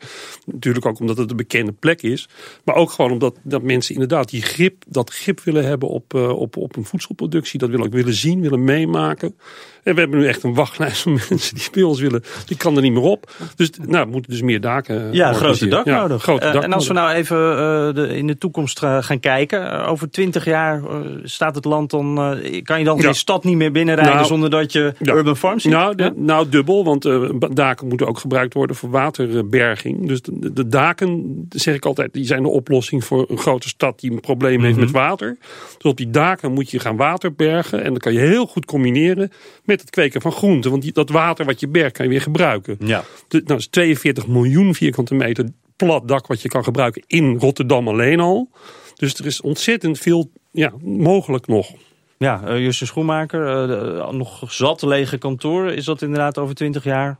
Natuurlijk 0.45 0.85
ook 0.85 0.99
omdat 0.99 1.17
het 1.17 1.31
een 1.31 1.37
bekende 1.37 1.71
plek 1.71 2.01
is. 2.01 2.29
Maar 2.63 2.75
ook 2.75 2.91
gewoon 2.91 3.11
omdat 3.11 3.35
dat 3.43 3.61
mensen 3.61 3.93
inderdaad 3.93 4.29
die 4.29 4.41
grip, 4.41 4.83
dat 4.87 5.09
grip 5.09 5.39
willen 5.39 5.65
hebben 5.65 5.89
op, 5.89 6.13
op, 6.13 6.57
op 6.57 6.75
een 6.75 6.85
voedselproductie. 6.85 7.59
Dat 7.59 7.69
willen 7.69 7.85
ook 7.85 7.93
willen 7.93 8.13
zien, 8.13 8.41
willen 8.41 8.63
meemaken. 8.63 9.35
En 9.83 9.93
we 9.93 9.99
hebben 9.99 10.19
nu 10.19 10.27
echt 10.27 10.43
een 10.43 10.53
wachtlijst 10.53 11.01
van 11.01 11.11
mensen 11.29 11.39
die 11.49 11.67
bij 11.71 11.83
ons 11.83 11.99
willen. 11.99 12.23
Die 12.45 12.57
kan 12.57 12.75
er 12.75 12.81
niet 12.81 12.93
meer 12.93 13.01
op. 13.01 13.31
Dus 13.55 13.69
nou, 13.87 14.05
we 14.05 14.11
moeten 14.11 14.31
dus 14.31 14.41
meer 14.41 14.61
daken 14.61 15.13
Ja, 15.13 15.33
grote 15.33 15.67
dak 15.67 15.85
ja, 15.85 16.01
nodig. 16.01 16.23
Grote 16.23 16.45
uh, 16.45 16.53
dak 16.53 16.63
en 16.63 16.73
als 16.73 16.87
we 16.87 16.93
nou 16.93 17.11
even 17.11 17.37
uh, 17.37 17.93
de, 17.93 18.15
in 18.15 18.27
de 18.27 18.37
toekomst 18.37 18.83
uh, 18.83 18.97
gaan 19.03 19.19
kijken. 19.19 19.85
over 19.85 20.11
twintig 20.11 20.45
jaar 20.45 20.81
staat 21.23 21.55
het 21.55 21.65
land 21.65 21.89
dan... 21.89 22.15
kan 22.63 22.79
je 22.79 22.85
dan 22.85 22.97
ja. 22.97 23.07
de 23.07 23.13
stad 23.13 23.43
niet 23.43 23.55
meer 23.55 23.71
binnenrijden 23.71 24.15
nou, 24.15 24.27
zonder 24.27 24.49
dat 24.49 24.71
je 24.71 24.93
ja. 24.99 25.13
urban 25.13 25.37
farms 25.37 25.63
ziet? 25.63 25.71
Nou, 25.71 25.95
de, 25.95 26.13
nou 26.15 26.49
dubbel. 26.49 26.83
Want 26.83 27.09
daken 27.55 27.87
moeten 27.87 28.07
ook 28.07 28.17
gebruikt 28.17 28.53
worden 28.53 28.75
voor 28.75 28.89
waterberging. 28.89 30.07
Dus 30.07 30.21
de, 30.21 30.53
de, 30.53 30.67
daken, 30.67 31.45
zeg 31.49 31.75
ik 31.75 31.85
altijd, 31.85 32.13
die 32.13 32.25
zijn 32.25 32.43
de 32.43 32.49
oplossing 32.49 33.03
voor 33.03 33.25
een 33.29 33.37
grote 33.37 33.67
stad 33.67 33.99
die 33.99 34.11
een 34.11 34.19
probleem 34.19 34.51
mm 34.51 34.57
-hmm. 34.57 34.65
heeft 34.65 34.79
met 34.79 34.91
water. 34.91 35.37
Dus 35.77 35.91
op 35.91 35.97
die 35.97 36.09
daken 36.09 36.51
moet 36.51 36.71
je 36.71 36.79
gaan 36.79 36.95
waterbergen. 36.95 37.83
En 37.83 37.89
dan 37.89 37.97
kan 37.97 38.13
je 38.13 38.19
heel 38.19 38.45
goed 38.45 38.65
combineren 38.65 39.31
met 39.63 39.81
het 39.81 39.89
kweken 39.89 40.21
van 40.21 40.31
groenten. 40.31 40.71
Want 40.71 40.83
die, 40.83 40.93
dat 40.93 41.09
water 41.09 41.20
wat 41.25 41.59
je 41.59 41.67
bergt 41.67 41.93
kan 41.93 42.05
je 42.05 42.11
weer 42.11 42.21
gebruiken. 42.21 42.77
Ja. 42.79 43.03
De, 43.27 43.41
nou, 43.45 43.59
is 43.59 43.67
42 43.67 44.27
miljoen 44.27 44.75
vierkante 44.75 45.15
meter 45.15 45.45
plat 45.75 46.07
dak 46.07 46.27
wat 46.27 46.41
je 46.41 46.49
kan 46.49 46.63
gebruiken 46.63 47.03
in 47.07 47.37
Rotterdam 47.37 47.87
alleen 47.87 48.19
al. 48.19 48.49
Dus 48.95 49.13
er 49.13 49.25
is 49.25 49.41
ontzettend 49.41 49.99
veel 49.99 50.31
ja, 50.51 50.71
mogelijk 50.81 51.47
nog. 51.47 51.71
Ja, 52.17 52.41
uh, 52.47 52.59
Justus 52.59 52.87
Schoenmaker, 52.87 53.69
uh, 53.69 54.09
nog 54.09 54.43
zat 54.47 54.81
lege 54.81 55.17
kantoor. 55.17 55.71
Is 55.71 55.85
dat 55.85 56.01
inderdaad 56.01 56.37
over 56.37 56.55
20 56.55 56.83
jaar? 56.83 57.19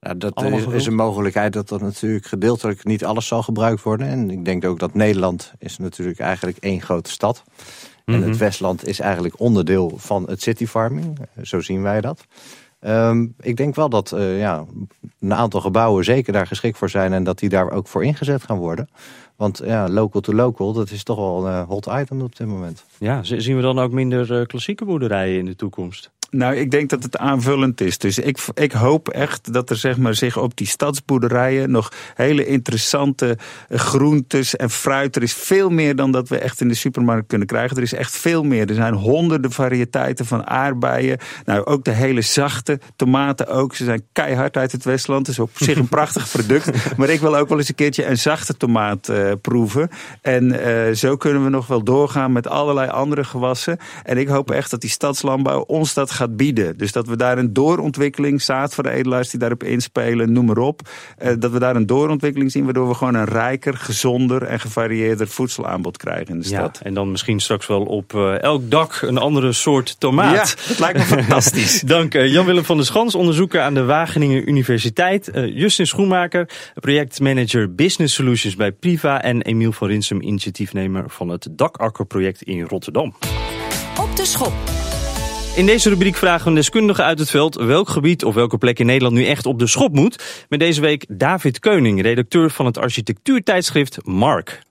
Ja, 0.00 0.14
dat 0.14 0.42
is, 0.42 0.64
is, 0.66 0.86
een 0.86 0.94
mogelijkheid 0.94 1.52
dat 1.52 1.70
er 1.70 1.82
natuurlijk 1.82 2.26
gedeeltelijk 2.26 2.84
niet 2.84 3.04
alles 3.04 3.26
zal 3.26 3.42
gebruikt 3.42 3.82
worden. 3.82 4.06
En 4.06 4.30
ik 4.30 4.44
denk 4.44 4.64
ook 4.64 4.78
dat 4.78 4.94
Nederland 4.94 5.52
is 5.58 5.78
natuurlijk 5.78 6.18
eigenlijk 6.18 6.56
één 6.56 6.82
grote 6.82 7.10
stad. 7.10 7.44
En 8.04 8.14
het 8.14 8.30
mhm. 8.30 8.38
Westland 8.38 8.86
is 8.86 9.00
eigenlijk 9.00 9.40
onderdeel 9.40 9.92
van 9.96 10.24
het 10.28 10.42
city 10.42 10.66
farming. 10.66 11.18
Zo 11.42 11.60
zien 11.60 11.82
wij 11.82 12.00
dat. 12.00 12.26
Um, 12.86 13.34
ik 13.40 13.56
denk 13.56 13.74
wel 13.74 13.88
dat 13.88 14.12
uh, 14.12 14.38
ja, 14.38 14.64
een 15.20 15.34
aantal 15.34 15.60
gebouwen 15.60 16.04
zeker 16.04 16.32
daar 16.32 16.46
geschikt 16.46 16.78
voor 16.78 16.90
zijn... 16.90 17.12
en 17.12 17.24
dat 17.24 17.38
die 17.38 17.48
daar 17.48 17.70
ook 17.70 17.88
voor 17.88 18.04
ingezet 18.04 18.42
gaan 18.42 18.58
worden. 18.58 18.88
Want 19.36 19.60
ja, 19.64 19.88
local 19.88 20.20
to 20.20 20.32
local, 20.32 20.72
dat 20.72 20.90
is 20.90 21.02
toch 21.02 21.16
wel 21.16 21.46
een 21.46 21.64
hot 21.64 21.86
item 21.86 22.20
op 22.20 22.36
dit 22.36 22.46
moment. 22.46 22.84
Ja, 22.98 23.22
zien 23.22 23.56
we 23.56 23.62
dan 23.62 23.78
ook 23.78 23.92
minder 23.92 24.40
uh, 24.40 24.46
klassieke 24.46 24.84
boerderijen 24.84 25.38
in 25.38 25.44
de 25.44 25.56
toekomst? 25.56 26.10
Nou, 26.30 26.54
ik 26.54 26.70
denk 26.70 26.90
dat 26.90 27.02
het 27.02 27.16
aanvullend 27.16 27.80
is. 27.80 27.98
Dus 27.98 28.18
ik, 28.18 28.38
ik 28.54 28.72
hoop 28.72 29.08
echt 29.08 29.52
dat 29.52 29.70
er 29.70 29.76
zeg 29.76 29.96
maar, 29.96 30.14
zich 30.14 30.36
op 30.38 30.56
die 30.56 30.66
stadsboerderijen 30.66 31.70
nog 31.70 31.92
hele 32.14 32.46
interessante 32.46 33.38
eh, 33.68 33.78
groentes 33.78 34.56
en 34.56 34.70
fruit. 34.70 35.16
Er 35.16 35.22
is 35.22 35.34
veel 35.34 35.70
meer 35.70 35.96
dan 35.96 36.10
dat 36.10 36.28
we 36.28 36.38
echt 36.38 36.60
in 36.60 36.68
de 36.68 36.74
supermarkt 36.74 37.26
kunnen 37.26 37.46
krijgen. 37.46 37.76
Er 37.76 37.82
is 37.82 37.92
echt 37.92 38.16
veel 38.16 38.42
meer. 38.42 38.68
Er 38.68 38.74
zijn 38.74 38.94
honderden 38.94 39.50
variëteiten 39.50 40.26
van 40.26 40.46
aardbeien. 40.46 41.18
Nou, 41.44 41.64
ook 41.64 41.84
de 41.84 41.90
hele 41.90 42.20
zachte 42.20 42.80
tomaten 42.96 43.48
ook. 43.48 43.74
Ze 43.74 43.84
zijn 43.84 44.02
keihard 44.12 44.56
uit 44.56 44.72
het 44.72 44.84
Westland. 44.84 45.26
Dat 45.26 45.34
is 45.34 45.40
op 45.40 45.50
zich 45.54 45.76
een 45.76 45.88
prachtig 45.98 46.30
product. 46.30 46.96
Maar 46.96 47.08
ik 47.08 47.20
wil 47.20 47.36
ook 47.36 47.48
wel 47.48 47.58
eens 47.58 47.68
een 47.68 47.74
keertje 47.74 48.06
een 48.06 48.18
zachte 48.18 48.56
tomaat 48.56 49.08
uh, 49.08 49.32
proeven. 49.40 49.90
En 50.22 50.44
uh, 50.44 50.94
zo 50.94 51.16
kunnen 51.16 51.44
we 51.44 51.50
nog 51.50 51.66
wel 51.66 51.82
doorgaan 51.82 52.32
met 52.32 52.46
allerlei 52.46 52.88
andere 52.88 53.24
gewassen. 53.24 53.78
En 54.02 54.18
ik 54.18 54.28
hoop 54.28 54.50
echt 54.50 54.70
dat 54.70 54.80
die 54.80 54.90
stadslandbouw 54.90 55.60
ons 55.60 55.94
dat 55.94 56.10
gaat 56.16 56.36
bieden. 56.36 56.78
Dus 56.78 56.92
dat 56.92 57.06
we 57.06 57.16
daar 57.16 57.38
een 57.38 57.52
doorontwikkeling, 57.52 58.42
zaad 58.42 58.74
voor 58.74 58.84
de 58.84 58.90
edelaars 58.90 59.30
die 59.30 59.40
daarop 59.40 59.62
inspelen, 59.62 60.32
noem 60.32 60.44
maar 60.44 60.58
op. 60.58 60.80
Uh, 61.22 61.32
dat 61.38 61.50
we 61.50 61.58
daar 61.58 61.76
een 61.76 61.86
doorontwikkeling 61.86 62.50
zien 62.50 62.64
waardoor 62.64 62.88
we 62.88 62.94
gewoon 62.94 63.14
een 63.14 63.24
rijker, 63.24 63.76
gezonder 63.76 64.42
en 64.42 64.60
gevarieerder 64.60 65.28
voedselaanbod 65.28 65.96
krijgen 65.96 66.26
in 66.26 66.40
de 66.40 66.48
ja, 66.48 66.58
stad. 66.58 66.80
En 66.82 66.94
dan 66.94 67.10
misschien 67.10 67.40
straks 67.40 67.66
wel 67.66 67.82
op 67.82 68.12
uh, 68.12 68.42
elk 68.42 68.70
dak 68.70 69.02
een 69.02 69.18
andere 69.18 69.52
soort 69.52 70.00
tomaat. 70.00 70.34
Ja, 70.34 70.68
dat 70.68 70.78
lijkt 70.78 70.98
me 70.98 71.04
fantastisch. 71.22 71.80
Dank 71.80 72.14
uh, 72.14 72.32
Jan-Willem 72.32 72.64
van 72.64 72.76
der 72.76 72.86
Schans, 72.86 73.14
onderzoeker 73.14 73.60
aan 73.60 73.74
de 73.74 73.84
Wageningen 73.84 74.48
Universiteit. 74.48 75.30
Justin 75.32 75.86
Schoenmaker, 75.86 76.48
projectmanager 76.74 77.74
Business 77.74 78.14
Solutions 78.14 78.56
bij 78.56 78.72
Priva. 78.72 79.22
En 79.22 79.42
Emiel 79.42 79.72
van 79.72 79.88
Rinsum, 79.88 80.22
initiatiefnemer 80.22 81.04
van 81.08 81.28
het 81.28 81.48
Dakakkerproject 81.50 82.42
in 82.42 82.62
Rotterdam. 82.62 83.14
Op 84.00 84.16
de 84.16 84.26
schop. 84.26 84.95
In 85.56 85.66
deze 85.66 85.88
rubriek 85.88 86.16
vragen 86.16 86.42
we 86.42 86.48
een 86.48 86.54
deskundige 86.54 87.02
uit 87.02 87.18
het 87.18 87.30
veld 87.30 87.54
welk 87.54 87.88
gebied 87.88 88.24
of 88.24 88.34
welke 88.34 88.58
plek 88.58 88.78
in 88.78 88.86
Nederland 88.86 89.14
nu 89.14 89.24
echt 89.24 89.46
op 89.46 89.58
de 89.58 89.66
schop 89.66 89.92
moet. 89.92 90.44
Met 90.48 90.60
deze 90.60 90.80
week 90.80 91.04
David 91.08 91.58
Keuning, 91.58 92.02
redacteur 92.02 92.50
van 92.50 92.66
het 92.66 92.78
architectuurtijdschrift 92.78 93.98
Mark. 94.04 94.62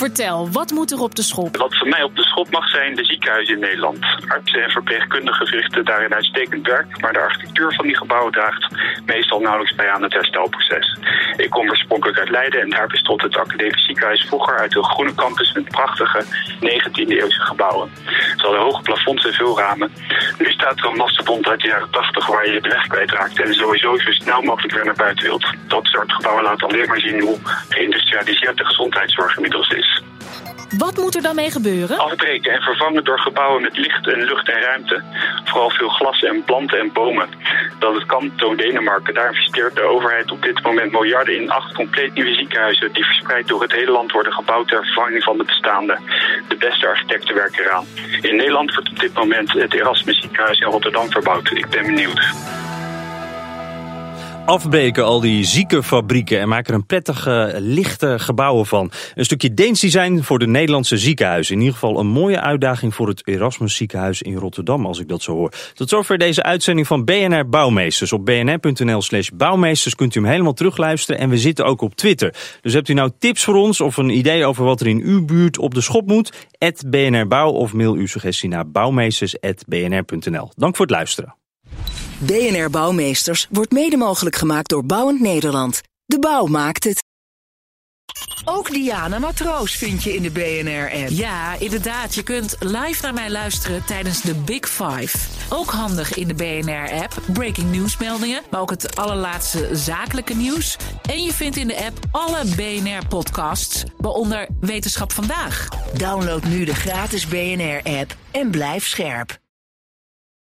Vertel, 0.00 0.50
wat 0.50 0.70
moet 0.70 0.90
er 0.90 1.00
op 1.00 1.14
de 1.14 1.22
schop? 1.22 1.56
Wat 1.56 1.76
voor 1.78 1.88
mij 1.88 2.02
op 2.02 2.16
de 2.16 2.22
schop 2.22 2.50
mag 2.50 2.68
zijn, 2.68 2.94
de 2.94 3.04
ziekenhuizen 3.04 3.54
in 3.54 3.60
Nederland. 3.60 3.98
Artsen 4.28 4.62
en 4.62 4.70
verpleegkundigen 4.70 5.46
verrichten 5.46 5.84
daarin 5.84 6.14
uitstekend 6.14 6.66
werk, 6.66 7.00
maar 7.00 7.12
de 7.12 7.18
architectuur 7.20 7.74
van 7.74 7.86
die 7.86 7.96
gebouwen 7.96 8.32
draagt 8.32 8.66
meestal 9.06 9.40
nauwelijks 9.40 9.74
bij 9.74 9.90
aan 9.90 10.02
het 10.02 10.12
herstelproces. 10.12 10.98
Ik 11.36 11.50
kom 11.50 11.68
oorspronkelijk 11.68 12.18
uit 12.18 12.30
Leiden 12.30 12.60
en 12.60 12.70
daar 12.70 12.86
bestond 12.86 13.22
het 13.22 13.36
academisch 13.36 13.84
ziekenhuis 13.86 14.24
vroeger 14.24 14.58
uit 14.58 14.76
een 14.76 14.84
groene 14.84 15.14
campus 15.14 15.52
met 15.52 15.68
prachtige 15.68 16.24
19e-eeuwse 16.60 17.40
gebouwen. 17.40 17.90
Ze 18.36 18.42
hadden 18.42 18.60
hoge 18.60 18.82
plafonds 18.82 19.24
en 19.24 19.32
veel 19.32 19.58
ramen. 19.58 19.92
Nu 20.38 20.50
staat 20.50 20.78
er 20.78 20.84
een 20.84 20.96
mastodont 20.96 21.48
uit 21.48 21.60
de 21.60 21.68
jaren 21.68 21.90
80 21.90 22.26
waar 22.26 22.50
je 22.50 22.60
de 22.60 22.68
weg 22.68 22.86
kwijtraakt 22.86 23.40
en 23.40 23.54
sowieso 23.54 23.98
zo 23.98 24.12
snel 24.12 24.42
mogelijk 24.42 24.74
weer 24.74 24.84
naar 24.84 24.94
buiten 24.94 25.24
wilt. 25.24 25.46
Dat 25.66 25.86
soort 25.86 26.12
gebouwen 26.12 26.44
laat 26.44 26.62
alleen 26.62 26.88
maar 26.88 27.00
zien 27.00 27.20
hoe 27.20 27.38
geïndustrialiseerd 27.68 28.56
de 28.56 28.64
gezondheidszorg 28.64 29.36
inmiddels 29.36 29.68
is. 29.68 29.89
Wat 30.78 30.96
moet 30.96 31.14
er 31.14 31.22
dan 31.22 31.34
mee 31.34 31.50
gebeuren? 31.50 31.98
Afbreken 31.98 32.52
en 32.52 32.62
vervangen 32.62 33.04
door 33.04 33.18
gebouwen 33.18 33.62
met 33.62 33.76
licht 33.76 34.08
en 34.08 34.22
lucht 34.22 34.48
en 34.48 34.60
ruimte. 34.60 35.02
Vooral 35.44 35.70
veel 35.70 35.88
glas 35.88 36.22
en 36.22 36.44
planten 36.44 36.78
en 36.78 36.92
bomen. 36.92 37.28
Dat 37.78 37.94
het 37.94 38.06
kan, 38.06 38.32
toont 38.36 38.58
Denemarken. 38.58 39.14
Daar 39.14 39.28
investeert 39.28 39.74
de 39.74 39.82
overheid 39.82 40.30
op 40.30 40.42
dit 40.42 40.62
moment 40.62 40.92
miljarden 40.92 41.36
in 41.36 41.50
acht 41.50 41.74
compleet 41.74 42.14
nieuwe 42.14 42.34
ziekenhuizen... 42.34 42.92
die 42.92 43.04
verspreid 43.04 43.48
door 43.48 43.62
het 43.62 43.72
hele 43.72 43.90
land 43.90 44.12
worden 44.12 44.32
gebouwd 44.32 44.68
ter 44.68 44.84
vervanging 44.84 45.22
van 45.22 45.38
de 45.38 45.44
bestaande. 45.44 45.98
De 46.48 46.56
beste 46.56 46.86
architecten 46.86 47.34
werken 47.34 47.64
eraan. 47.64 47.86
In 48.20 48.36
Nederland 48.36 48.74
wordt 48.74 48.90
op 48.90 48.98
dit 48.98 49.14
moment 49.14 49.52
het 49.52 49.74
Erasmus 49.74 50.20
ziekenhuis 50.20 50.58
in 50.58 50.68
Rotterdam 50.68 51.10
verbouwd. 51.10 51.50
Ik 51.50 51.68
ben 51.68 51.86
benieuwd. 51.86 52.20
Afbreken, 54.50 55.04
al 55.04 55.20
die 55.20 55.44
ziekenfabrieken, 55.44 56.40
en 56.40 56.48
maken 56.48 56.72
er 56.72 56.80
een 56.80 56.86
prettige, 56.86 57.54
lichte 57.58 58.18
gebouwen 58.18 58.66
van. 58.66 58.90
Een 59.14 59.24
stukje 59.24 59.54
Deens 59.54 59.80
design 59.80 60.20
voor 60.22 60.38
de 60.38 60.46
Nederlandse 60.46 60.98
ziekenhuizen. 60.98 61.54
In 61.54 61.60
ieder 61.60 61.74
geval 61.74 61.98
een 61.98 62.06
mooie 62.06 62.40
uitdaging 62.40 62.94
voor 62.94 63.08
het 63.08 63.26
Erasmus 63.26 63.74
ziekenhuis 63.76 64.22
in 64.22 64.34
Rotterdam, 64.34 64.86
als 64.86 64.98
ik 64.98 65.08
dat 65.08 65.22
zo 65.22 65.32
hoor. 65.32 65.52
Tot 65.74 65.88
zover 65.88 66.18
deze 66.18 66.42
uitzending 66.42 66.86
van 66.86 67.04
BNR 67.04 67.48
Bouwmeesters. 67.48 68.12
Op 68.12 68.24
bnr.nl 68.24 69.02
slash 69.02 69.28
bouwmeesters 69.34 69.94
kunt 69.94 70.14
u 70.14 70.20
hem 70.20 70.30
helemaal 70.30 70.52
terugluisteren. 70.52 71.20
En 71.20 71.28
we 71.28 71.38
zitten 71.38 71.64
ook 71.64 71.80
op 71.80 71.94
Twitter. 71.94 72.34
Dus 72.60 72.72
hebt 72.72 72.88
u 72.88 72.94
nou 72.94 73.10
tips 73.18 73.44
voor 73.44 73.54
ons 73.54 73.80
of 73.80 73.96
een 73.96 74.10
idee 74.10 74.44
over 74.44 74.64
wat 74.64 74.80
er 74.80 74.86
in 74.86 75.00
uw 75.00 75.24
buurt 75.24 75.58
op 75.58 75.74
de 75.74 75.80
schop 75.80 76.06
moet? 76.06 76.48
BNR 76.86 77.26
Bouw 77.26 77.50
of 77.50 77.72
mail 77.72 77.94
uw 77.94 78.06
suggestie 78.06 78.48
naar 78.48 78.70
bouwmeesters.bnr.nl. 78.70 80.50
Dank 80.56 80.76
voor 80.76 80.86
het 80.86 80.94
luisteren. 80.94 81.39
BNR 82.22 82.70
Bouwmeesters 82.70 83.46
wordt 83.50 83.72
mede 83.72 83.96
mogelijk 83.96 84.36
gemaakt 84.36 84.68
door 84.68 84.84
Bouwend 84.84 85.20
Nederland. 85.20 85.80
De 86.04 86.18
bouw 86.18 86.46
maakt 86.46 86.84
het. 86.84 87.02
Ook 88.44 88.70
Diana 88.70 89.18
Matroos 89.18 89.76
vind 89.76 90.02
je 90.02 90.14
in 90.14 90.22
de 90.22 90.30
BNR-app. 90.30 91.08
Ja, 91.08 91.54
inderdaad. 91.58 92.14
Je 92.14 92.22
kunt 92.22 92.56
live 92.58 93.02
naar 93.02 93.14
mij 93.14 93.30
luisteren 93.30 93.84
tijdens 93.84 94.20
de 94.20 94.34
Big 94.34 94.68
Five. 94.68 95.18
Ook 95.48 95.70
handig 95.70 96.14
in 96.14 96.28
de 96.28 96.34
BNR-app. 96.34 97.22
Breaking 97.32 97.70
nieuwsmeldingen, 97.70 98.42
maar 98.50 98.60
ook 98.60 98.70
het 98.70 98.96
allerlaatste 98.96 99.68
zakelijke 99.72 100.34
nieuws. 100.34 100.76
En 101.02 101.22
je 101.22 101.32
vindt 101.32 101.56
in 101.56 101.66
de 101.66 101.84
app 101.84 101.98
alle 102.10 102.44
BNR-podcasts, 102.56 103.84
waaronder 103.96 104.48
Wetenschap 104.60 105.12
Vandaag. 105.12 105.68
Download 105.96 106.44
nu 106.44 106.64
de 106.64 106.74
gratis 106.74 107.26
BNR-app 107.26 108.16
en 108.30 108.50
blijf 108.50 108.86
scherp. 108.86 109.38